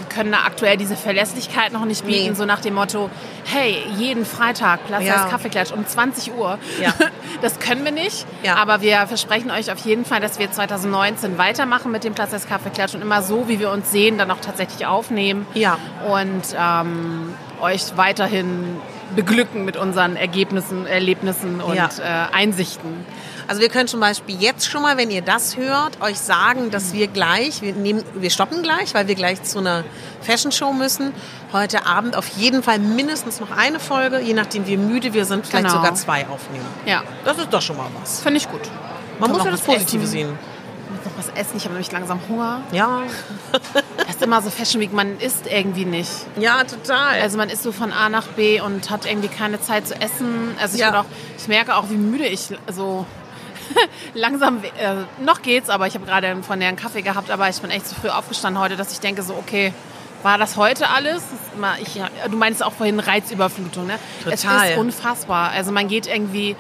können 0.10 0.32
da 0.32 0.40
aktuell 0.46 0.78
diese 0.78 0.96
Verlässlichkeit 0.96 1.74
noch 1.74 1.84
nicht 1.84 2.06
bieten, 2.06 2.30
Nee. 2.30 2.34
so 2.36 2.46
nach 2.46 2.62
dem 2.62 2.76
Motto, 2.76 3.10
hey, 3.46 3.78
jeden 3.98 4.26
Freitag 4.26 4.86
Platz 4.88 5.04
Ja. 5.04 5.16
als 5.24 5.32
Kaffeeklatsch 5.32 5.72
um 5.72 5.86
20 5.86 6.34
Uhr. 6.36 6.58
Ja. 6.82 6.94
Das 7.42 7.60
können 7.60 7.84
wir 7.86 7.92
nicht, 7.92 8.26
Ja. 8.42 8.56
aber 8.56 8.82
wir 8.82 9.06
versprechen 9.06 9.52
euch 9.52 9.72
auf 9.72 9.78
jeden 9.80 10.06
Fall, 10.06 10.20
dass 10.22 10.40
wir 10.40 10.52
2019 10.52 11.38
weitermachen 11.38 11.92
mit 11.92 12.04
dem 12.04 12.14
Platz 12.16 12.34
als 12.34 12.48
Kaffeeklatsch 12.48 12.96
und 12.96 13.02
immer 13.02 13.22
so, 13.22 13.48
wie 13.48 13.60
wir 13.60 13.70
uns 13.70 13.92
sehen, 13.92 14.18
dann 14.18 14.32
auch 14.32 14.40
tatsächlich 14.42 14.88
aufnehmen 14.88 15.46
Ja. 15.54 15.78
und 16.12 16.42
ähm, 16.60 17.34
euch 17.62 17.96
weiterhin 17.96 18.78
beglücken 19.16 19.66
mit 19.66 19.78
unseren 19.78 20.16
Ergebnissen, 20.16 20.88
Erlebnissen 20.88 21.62
und 21.62 21.76
Ja. 21.76 21.90
äh, 22.00 22.36
Einsichten. 22.36 23.06
Also 23.48 23.62
wir 23.62 23.70
können 23.70 23.88
zum 23.88 24.00
Beispiel 24.02 24.36
jetzt 24.42 24.70
schon 24.70 24.82
mal, 24.82 24.98
wenn 24.98 25.10
ihr 25.10 25.22
das 25.22 25.56
hört, 25.56 26.02
euch 26.02 26.18
sagen, 26.20 26.70
dass 26.70 26.92
wir 26.94 27.08
gleich, 27.08 27.62
wir, 27.62 27.72
nehmen, 27.74 28.04
wir 28.16 28.30
stoppen 28.30 28.62
gleich, 28.62 28.94
weil 28.94 29.08
wir 29.08 29.16
gleich 29.16 29.42
zu 29.44 29.60
einer 29.60 29.86
Fashion 30.22 30.52
Show 30.52 30.74
müssen. 30.74 31.14
Heute 31.54 31.86
Abend 31.86 32.18
auf 32.18 32.28
jeden 32.36 32.62
Fall 32.62 32.78
mindestens 32.80 33.40
noch 33.40 33.52
eine 33.52 33.80
Folge, 33.80 34.20
je 34.20 34.34
nachdem 34.34 34.68
wie 34.68 34.76
müde 34.76 35.14
wir 35.14 35.24
sind, 35.26 35.48
vielleicht 35.48 35.68
Genau. 35.68 35.78
sogar 35.78 35.96
zwei 35.96 36.28
aufnehmen. 36.28 36.66
Ja, 36.86 37.04
Das 37.24 37.38
ist 37.38 37.48
doch 37.54 37.62
schon 37.62 37.78
mal 37.78 37.88
was. 38.02 38.20
finde 38.20 38.38
ich 38.38 38.50
gut. 38.50 38.62
Man 39.20 39.32
muss 39.32 39.46
ja 39.46 39.52
das 39.52 39.62
Positive 39.62 40.04
essen? 40.04 40.12
sehen. 40.12 40.30
Ich 40.90 41.06
muss 41.06 41.06
noch 41.06 41.18
was 41.18 41.40
essen, 41.42 41.56
ich 41.58 41.64
habe 41.64 41.74
nämlich 41.74 41.92
langsam 41.94 42.20
Hunger. 42.28 42.62
Ja, 42.74 43.04
Das 43.98 44.10
ist 44.16 44.22
immer 44.22 44.42
so 44.42 44.50
Fashion 44.50 44.82
Week, 44.82 44.92
man 44.92 45.20
isst 45.20 45.48
irgendwie 45.48 45.86
nicht. 45.86 46.10
Ja, 46.38 46.64
total. 46.66 47.22
Also 47.22 47.38
man 47.38 47.50
ist 47.50 47.64
so 47.64 47.72
von 47.72 47.94
A 47.94 48.10
nach 48.10 48.28
B 48.28 48.60
und 48.60 48.90
hat 48.90 49.06
irgendwie 49.06 49.28
keine 49.30 49.62
Zeit 49.62 49.88
zu 49.88 49.96
essen. 50.02 50.56
Also 50.62 50.76
ich, 50.76 50.82
Ja. 50.82 51.00
auch, 51.02 51.06
ich 51.38 51.48
merke 51.48 51.76
auch, 51.78 51.90
wie 51.90 51.96
müde 51.96 52.26
ich 52.26 52.50
so 52.72 53.06
langsam, 54.14 54.64
äh, 54.64 55.24
noch 55.24 55.42
geht's, 55.42 55.70
aber 55.70 55.88
ich 55.88 55.96
habe 55.96 56.06
gerade 56.06 56.42
von 56.44 56.60
der 56.60 56.70
einen 56.70 56.78
Kaffee 56.78 57.02
gehabt, 57.02 57.32
aber 57.32 57.50
ich 57.50 57.60
bin 57.62 57.72
echt 57.72 57.88
zu 57.88 57.96
früh 57.96 58.10
aufgestanden 58.10 58.62
heute, 58.62 58.76
dass 58.76 58.92
ich 58.92 59.00
denke 59.00 59.22
so, 59.24 59.36
okay, 59.36 59.74
war 60.24 60.38
das 60.38 60.58
heute 60.58 60.90
alles? 60.90 61.24
Das 61.32 61.54
immer, 61.56 61.76
ich, 61.80 62.02
du 62.30 62.38
meinst 62.38 62.64
auch 62.64 62.74
vorhin 62.74 63.00
Reizüberflutung, 63.00 63.88
ne? 63.88 64.00
Es 64.26 64.42
Total. 64.42 64.72
ist 64.72 64.78
unfassbar. 64.78 65.52
Also 65.52 65.72
man 65.72 65.88
geht 65.88 66.08
irgendwie 66.08 66.56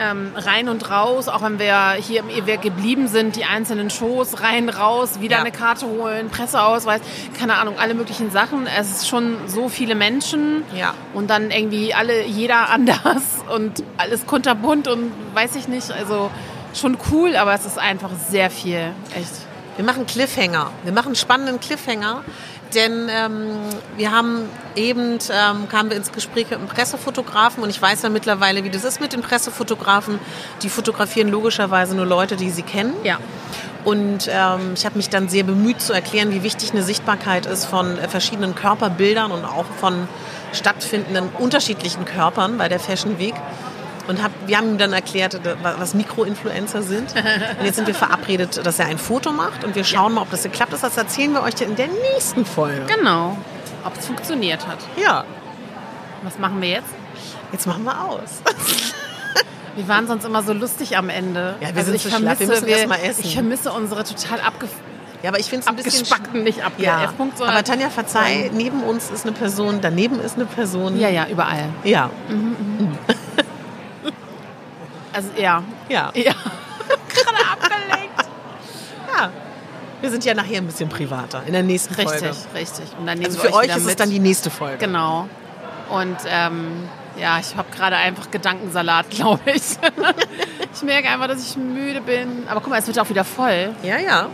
ähm, 0.00 0.32
rein 0.34 0.68
und 0.68 0.90
raus, 0.90 1.28
auch 1.28 1.42
wenn 1.42 1.58
wir 1.58 1.92
hier 2.00 2.20
im 2.20 2.30
EWR 2.30 2.56
geblieben 2.56 3.06
sind, 3.06 3.36
die 3.36 3.44
einzelnen 3.44 3.90
Shows, 3.90 4.42
rein, 4.42 4.68
raus, 4.68 5.20
wieder 5.20 5.36
Ja. 5.36 5.40
eine 5.42 5.52
Karte 5.52 5.86
holen, 5.86 6.30
Presseausweis, 6.30 7.00
keine 7.38 7.58
Ahnung, 7.58 7.74
alle 7.78 7.94
möglichen 7.94 8.30
Sachen. 8.30 8.66
Es 8.66 8.90
ist 8.90 9.08
schon 9.08 9.36
so 9.46 9.68
viele 9.68 9.94
Menschen 9.94 10.64
Ja. 10.74 10.94
und 11.14 11.28
dann 11.30 11.50
irgendwie 11.50 11.94
alle, 11.94 12.24
jeder 12.24 12.70
anders 12.70 13.22
und 13.54 13.84
alles 13.98 14.26
kunterbunt 14.26 14.88
und 14.88 15.12
weiß 15.34 15.54
ich 15.56 15.68
nicht, 15.68 15.92
also 15.92 16.30
schon 16.74 16.96
cool, 17.12 17.36
aber 17.36 17.52
es 17.54 17.66
ist 17.66 17.78
einfach 17.78 18.10
sehr 18.30 18.50
viel, 18.50 18.92
echt. 19.14 19.30
Wir 19.76 19.84
machen 19.84 20.06
Cliffhanger. 20.06 20.70
Wir 20.84 20.92
machen 20.92 21.14
spannenden 21.14 21.58
Cliffhanger. 21.60 22.22
Denn 22.74 23.08
ähm, 23.10 23.48
wir 23.96 24.12
haben 24.12 24.48
eben, 24.76 25.18
ähm, 25.30 25.68
kamen 25.68 25.90
wir 25.90 25.96
ins 25.96 26.12
Gespräch 26.12 26.50
mit 26.50 26.58
einem 26.58 26.68
Pressefotografen 26.68 27.62
und 27.62 27.70
ich 27.70 27.80
weiß 27.80 28.02
ja 28.02 28.08
mittlerweile, 28.08 28.62
wie 28.64 28.70
das 28.70 28.84
ist 28.84 29.00
mit 29.00 29.12
den 29.12 29.22
Pressefotografen. 29.22 30.18
Die 30.62 30.68
fotografieren 30.68 31.28
logischerweise 31.28 31.96
nur 31.96 32.06
Leute, 32.06 32.36
die 32.36 32.50
sie 32.50 32.62
kennen. 32.62 32.94
Ja. 33.02 33.18
Und 33.84 34.28
ähm, 34.30 34.74
ich 34.74 34.84
habe 34.84 34.96
mich 34.96 35.08
dann 35.08 35.28
sehr 35.28 35.42
bemüht 35.42 35.80
zu 35.80 35.92
erklären, 35.92 36.32
wie 36.32 36.42
wichtig 36.42 36.72
eine 36.72 36.82
Sichtbarkeit 36.82 37.46
ist 37.46 37.64
von 37.64 37.98
äh, 37.98 38.08
verschiedenen 38.08 38.54
Körperbildern 38.54 39.32
und 39.32 39.44
auch 39.44 39.64
von 39.80 40.06
stattfindenden 40.52 41.28
unterschiedlichen 41.38 42.04
Körpern 42.04 42.58
bei 42.58 42.68
der 42.68 42.78
Fashion 42.78 43.18
Week. 43.18 43.34
Und 44.10 44.22
hab, 44.22 44.32
wir 44.46 44.56
haben 44.58 44.70
ihm 44.70 44.78
dann 44.78 44.92
erklärt, 44.92 45.34
äh, 45.34 45.38
was 45.62 45.94
Mikroinfluencer 45.94 46.82
sind. 46.82 47.14
Und 47.14 47.64
jetzt 47.64 47.76
sind 47.76 47.86
wir 47.86 47.94
verabredet, 47.94 48.64
dass 48.66 48.78
er 48.80 48.86
ein 48.86 48.98
Foto 48.98 49.30
macht 49.32 49.62
und 49.62 49.76
wir 49.76 49.84
schauen 49.84 50.14
mal, 50.14 50.22
ob 50.22 50.30
das 50.30 50.42
geklappt 50.42 50.72
ist. 50.72 50.82
Das 50.82 50.96
erzählen 50.96 51.32
wir 51.32 51.42
euch 51.42 51.60
in 51.60 51.76
der 51.76 51.88
nächsten 52.14 52.44
Folge. 52.44 52.86
Genau. 52.86 53.38
Ob 53.84 53.96
es 53.96 54.06
funktioniert 54.06 54.66
hat. 54.66 54.78
Ja, 55.00 55.24
Was 56.22 56.38
machen 56.38 56.60
wir 56.60 56.68
jetzt? 56.68 56.88
jetzt 57.52 57.66
machen 57.66 57.84
wir 57.84 58.04
aus. 58.04 58.42
Wir 59.76 59.86
waren 59.86 60.08
sonst 60.08 60.24
immer 60.24 60.42
so 60.42 60.52
lustig 60.52 60.96
am 60.96 61.08
Ende. 61.08 61.54
Ja, 61.60 61.68
wir 61.68 61.76
also 61.76 61.84
sind 61.84 61.94
ich 61.94 62.02
so 62.02 62.08
schlapp. 62.08 62.40
Wir 62.40 62.48
vermisse, 62.48 62.66
müssen 62.66 62.68
erst 62.68 62.88
mal 62.88 62.96
essen. 62.96 63.24
Ich 63.24 63.34
vermisse 63.34 63.72
unsere 63.72 64.02
total 64.02 64.40
abge 64.40 64.66
Ja, 65.22 65.30
aber 65.30 65.38
ich 65.38 65.46
finde 65.46 65.62
es 65.62 65.68
ein 65.68 65.76
bisschen... 65.76 65.92
abgespackten, 65.92 66.42
nicht 66.42 66.64
abge 66.64 66.82
Ja, 66.82 67.14
aber 67.38 67.62
Tanja, 67.62 67.88
verzeih, 67.88 68.50
neben 68.52 68.82
uns 68.82 69.10
ist 69.10 69.24
eine 69.24 69.32
Person, 69.32 69.78
daneben 69.80 70.20
ist 70.20 70.34
eine 70.34 70.46
Person. 70.46 70.98
Ja, 70.98 71.08
ja, 71.08 71.28
überall. 71.28 71.68
Ja, 71.84 72.10
Also 75.12 75.28
ja. 75.36 75.62
ja. 75.88 76.12
Ja. 76.14 76.32
Gerade 77.08 77.38
abgelenkt. 77.52 78.24
Ja. 79.16 79.30
Wir 80.00 80.10
sind 80.10 80.24
ja 80.24 80.34
nachher 80.34 80.58
ein 80.58 80.66
bisschen 80.66 80.88
privater 80.88 81.42
in 81.46 81.52
der 81.52 81.62
nächsten 81.62 81.94
Richtig, 81.94 82.20
Folge. 82.20 82.36
richtig. 82.54 82.84
Und 82.98 83.06
dann 83.06 83.18
nehmen 83.18 83.26
Also 83.26 83.42
wir 83.42 83.50
für 83.50 83.56
euch 83.56 83.64
wieder 83.64 83.76
ist 83.76 83.82
es 83.82 83.88
mit. 83.88 84.00
dann 84.00 84.10
die 84.10 84.18
nächste 84.18 84.50
Folge. 84.50 84.78
Genau. 84.78 85.28
Und 85.90 86.16
ähm, 86.26 86.88
ja, 87.18 87.38
ich 87.38 87.54
habe 87.56 87.68
gerade 87.76 87.96
einfach 87.96 88.30
Gedankensalat, 88.30 89.10
glaube 89.10 89.40
ich. 89.52 89.62
ich 90.74 90.82
merke 90.82 91.08
einfach, 91.08 91.28
dass 91.28 91.42
ich 91.48 91.56
müde 91.56 92.00
bin. 92.00 92.44
Aber 92.48 92.60
guck 92.60 92.70
mal, 92.70 92.78
es 92.78 92.86
wird 92.86 92.98
auch 92.98 93.08
wieder 93.10 93.24
voll. 93.24 93.74
Ja, 93.82 93.98
ja. 93.98 94.28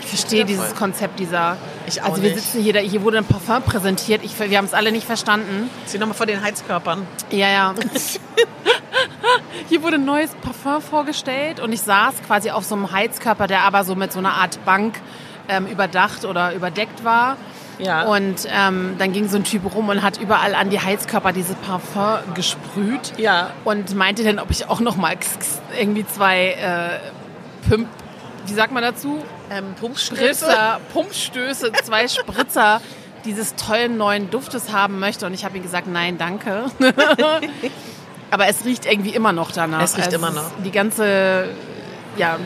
Ich 0.00 0.06
verstehe 0.08 0.44
dieses 0.44 0.66
voll. 0.66 0.76
Konzept 0.76 1.18
dieser. 1.18 1.56
Ich 1.86 2.02
auch 2.02 2.10
also 2.10 2.22
wir 2.22 2.30
nicht. 2.34 2.42
sitzen 2.44 2.62
hier, 2.62 2.78
hier 2.80 3.02
wurde 3.02 3.18
ein 3.18 3.24
Parfum 3.24 3.62
präsentiert. 3.62 4.22
Ich, 4.22 4.38
wir 4.38 4.58
haben 4.58 4.66
es 4.66 4.74
alle 4.74 4.92
nicht 4.92 5.06
verstanden. 5.06 5.70
Zieh 5.86 5.98
nochmal 5.98 6.16
vor 6.16 6.26
den 6.26 6.42
Heizkörpern. 6.42 7.06
Ja, 7.30 7.48
ja. 7.48 7.74
Hier 9.68 9.82
wurde 9.82 9.96
ein 9.96 10.04
neues 10.04 10.34
Parfum 10.36 10.80
vorgestellt 10.82 11.60
und 11.60 11.72
ich 11.72 11.82
saß 11.82 12.22
quasi 12.26 12.50
auf 12.50 12.64
so 12.64 12.74
einem 12.74 12.92
Heizkörper, 12.92 13.46
der 13.46 13.62
aber 13.62 13.84
so 13.84 13.94
mit 13.94 14.12
so 14.12 14.18
einer 14.18 14.34
Art 14.34 14.64
Bank 14.64 15.00
ähm, 15.48 15.66
überdacht 15.66 16.24
oder 16.24 16.54
überdeckt 16.54 17.04
war. 17.04 17.36
Ja. 17.78 18.04
Und 18.04 18.48
ähm, 18.50 18.94
dann 18.98 19.12
ging 19.12 19.28
so 19.28 19.36
ein 19.36 19.44
Typ 19.44 19.74
rum 19.74 19.88
und 19.88 20.02
hat 20.02 20.18
überall 20.18 20.54
an 20.54 20.70
die 20.70 20.80
Heizkörper 20.80 21.32
dieses 21.32 21.56
Parfum 21.56 22.34
gesprüht. 22.34 23.12
Ja. 23.18 23.50
Und 23.64 23.94
meinte 23.94 24.24
dann, 24.24 24.38
ob 24.38 24.50
ich 24.50 24.68
auch 24.68 24.80
noch 24.80 24.96
mal 24.96 25.16
irgendwie 25.78 26.06
zwei 26.06 26.52
äh, 26.52 27.68
Pimp, 27.68 27.88
wie 28.46 28.54
sagt 28.54 28.72
man 28.72 28.82
dazu? 28.82 29.22
Ähm, 29.50 29.74
Pumpstöße. 29.78 30.22
Spritzer, 30.22 30.80
Pumpstöße, 30.92 31.72
zwei 31.84 32.08
Spritzer 32.08 32.80
dieses 33.24 33.56
tollen 33.56 33.96
neuen 33.96 34.30
Duftes 34.30 34.72
haben 34.72 34.98
möchte. 34.98 35.26
Und 35.26 35.34
ich 35.34 35.44
habe 35.44 35.56
ihm 35.56 35.62
gesagt, 35.62 35.88
nein, 35.88 36.16
danke. 36.16 36.66
Aber 38.36 38.48
es 38.48 38.66
riecht 38.66 38.84
irgendwie 38.84 39.14
immer 39.14 39.32
noch 39.32 39.50
danach. 39.50 39.80
Es 39.80 39.96
riecht 39.96 40.12
immer 40.12 40.28
ist 40.28 40.34
noch. 40.34 40.50
Die 40.62 40.70
ganze, 40.70 41.48
ja, 42.18 42.36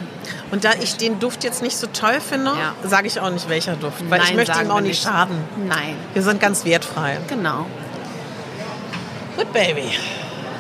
Und 0.53 0.62
da 0.64 0.70
ich 0.81 0.96
den 0.98 1.18
Duft 1.18 1.42
jetzt 1.42 1.62
nicht 1.62 1.76
so 1.76 1.88
toll 1.88 2.20
finde, 2.20 2.53
Ja. 2.53 2.88
sage 2.88 3.09
ich 3.09 3.18
auch 3.20 3.29
nicht, 3.31 3.48
welcher 3.48 3.74
Duft. 3.74 4.09
Weil 4.09 4.20
ich 4.20 4.29
Nein, 4.29 4.37
möchte 4.37 4.55
sagen 4.55 4.68
ihm 4.68 4.70
auch 4.72 4.81
nicht 4.81 5.03
schaden. 5.03 5.37
nein, 5.66 5.96
Wir 6.14 6.22
sind 6.22 6.40
ganz 6.40 6.64
wertfrei. 6.64 7.18
genau. 7.26 7.66
Gut, 9.37 9.53
Baby. 9.53 9.90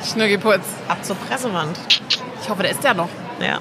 Schnurgelputz. 0.04 0.64
Ab 0.88 1.04
zur 1.04 1.14
Pressewand. 1.14 1.78
Ich 2.42 2.48
hoffe, 2.48 2.62
der 2.62 2.72
ist 2.72 2.82
ja 2.82 2.92
noch. 2.92 3.08
Ja. 3.40 3.58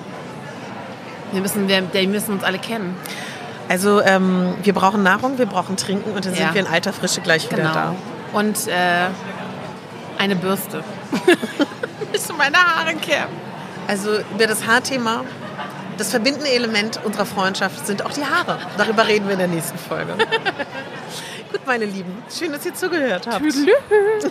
Wir 1.31 1.41
müssen, 1.41 1.67
wir, 1.67 1.83
wir 1.93 2.07
müssen 2.07 2.31
uns 2.33 2.43
alle 2.43 2.57
kennen. 2.57 2.97
Also 3.67 4.01
ähm, 4.01 4.55
wir 4.63 4.73
brauchen 4.73 5.03
Nahrung, 5.03 5.37
wir 5.37 5.45
brauchen 5.45 5.77
Trinken 5.77 6.13
und 6.15 6.25
dann 6.25 6.33
Ja. 6.33 6.39
sind 6.45 6.53
wir 6.55 6.61
in 6.61 6.67
alter 6.67 6.93
Frische 6.93 7.21
gleich 7.21 7.45
wieder 7.51 7.57
Genau. 7.61 7.73
da. 7.73 7.95
Und 8.33 8.67
äh, 8.67 9.09
eine 10.19 10.35
Bürste. 10.35 10.83
Müssen 12.11 12.37
meine 12.37 12.57
Haare 12.57 12.93
kämmen. 12.95 13.33
Also 13.87 14.19
über 14.35 14.45
das 14.45 14.67
Haarthema, 14.67 15.23
das 15.97 16.11
verbindende 16.11 16.49
Element 16.49 16.99
unserer 17.03 17.25
Freundschaft 17.25 17.87
sind 17.87 18.05
auch 18.05 18.11
die 18.11 18.23
Haare. 18.23 18.59
Darüber 18.77 19.07
reden 19.07 19.25
wir 19.25 19.33
in 19.33 19.39
der 19.39 19.47
nächsten 19.47 19.77
Folge. 19.79 20.13
Gut, 21.51 21.65
meine 21.65 21.85
Lieben, 21.85 22.21
schön, 22.29 22.51
dass 22.51 22.65
ihr 22.65 22.75
zugehört 22.75 23.25
habt. 23.25 23.39
Tüdelü. 23.39 23.71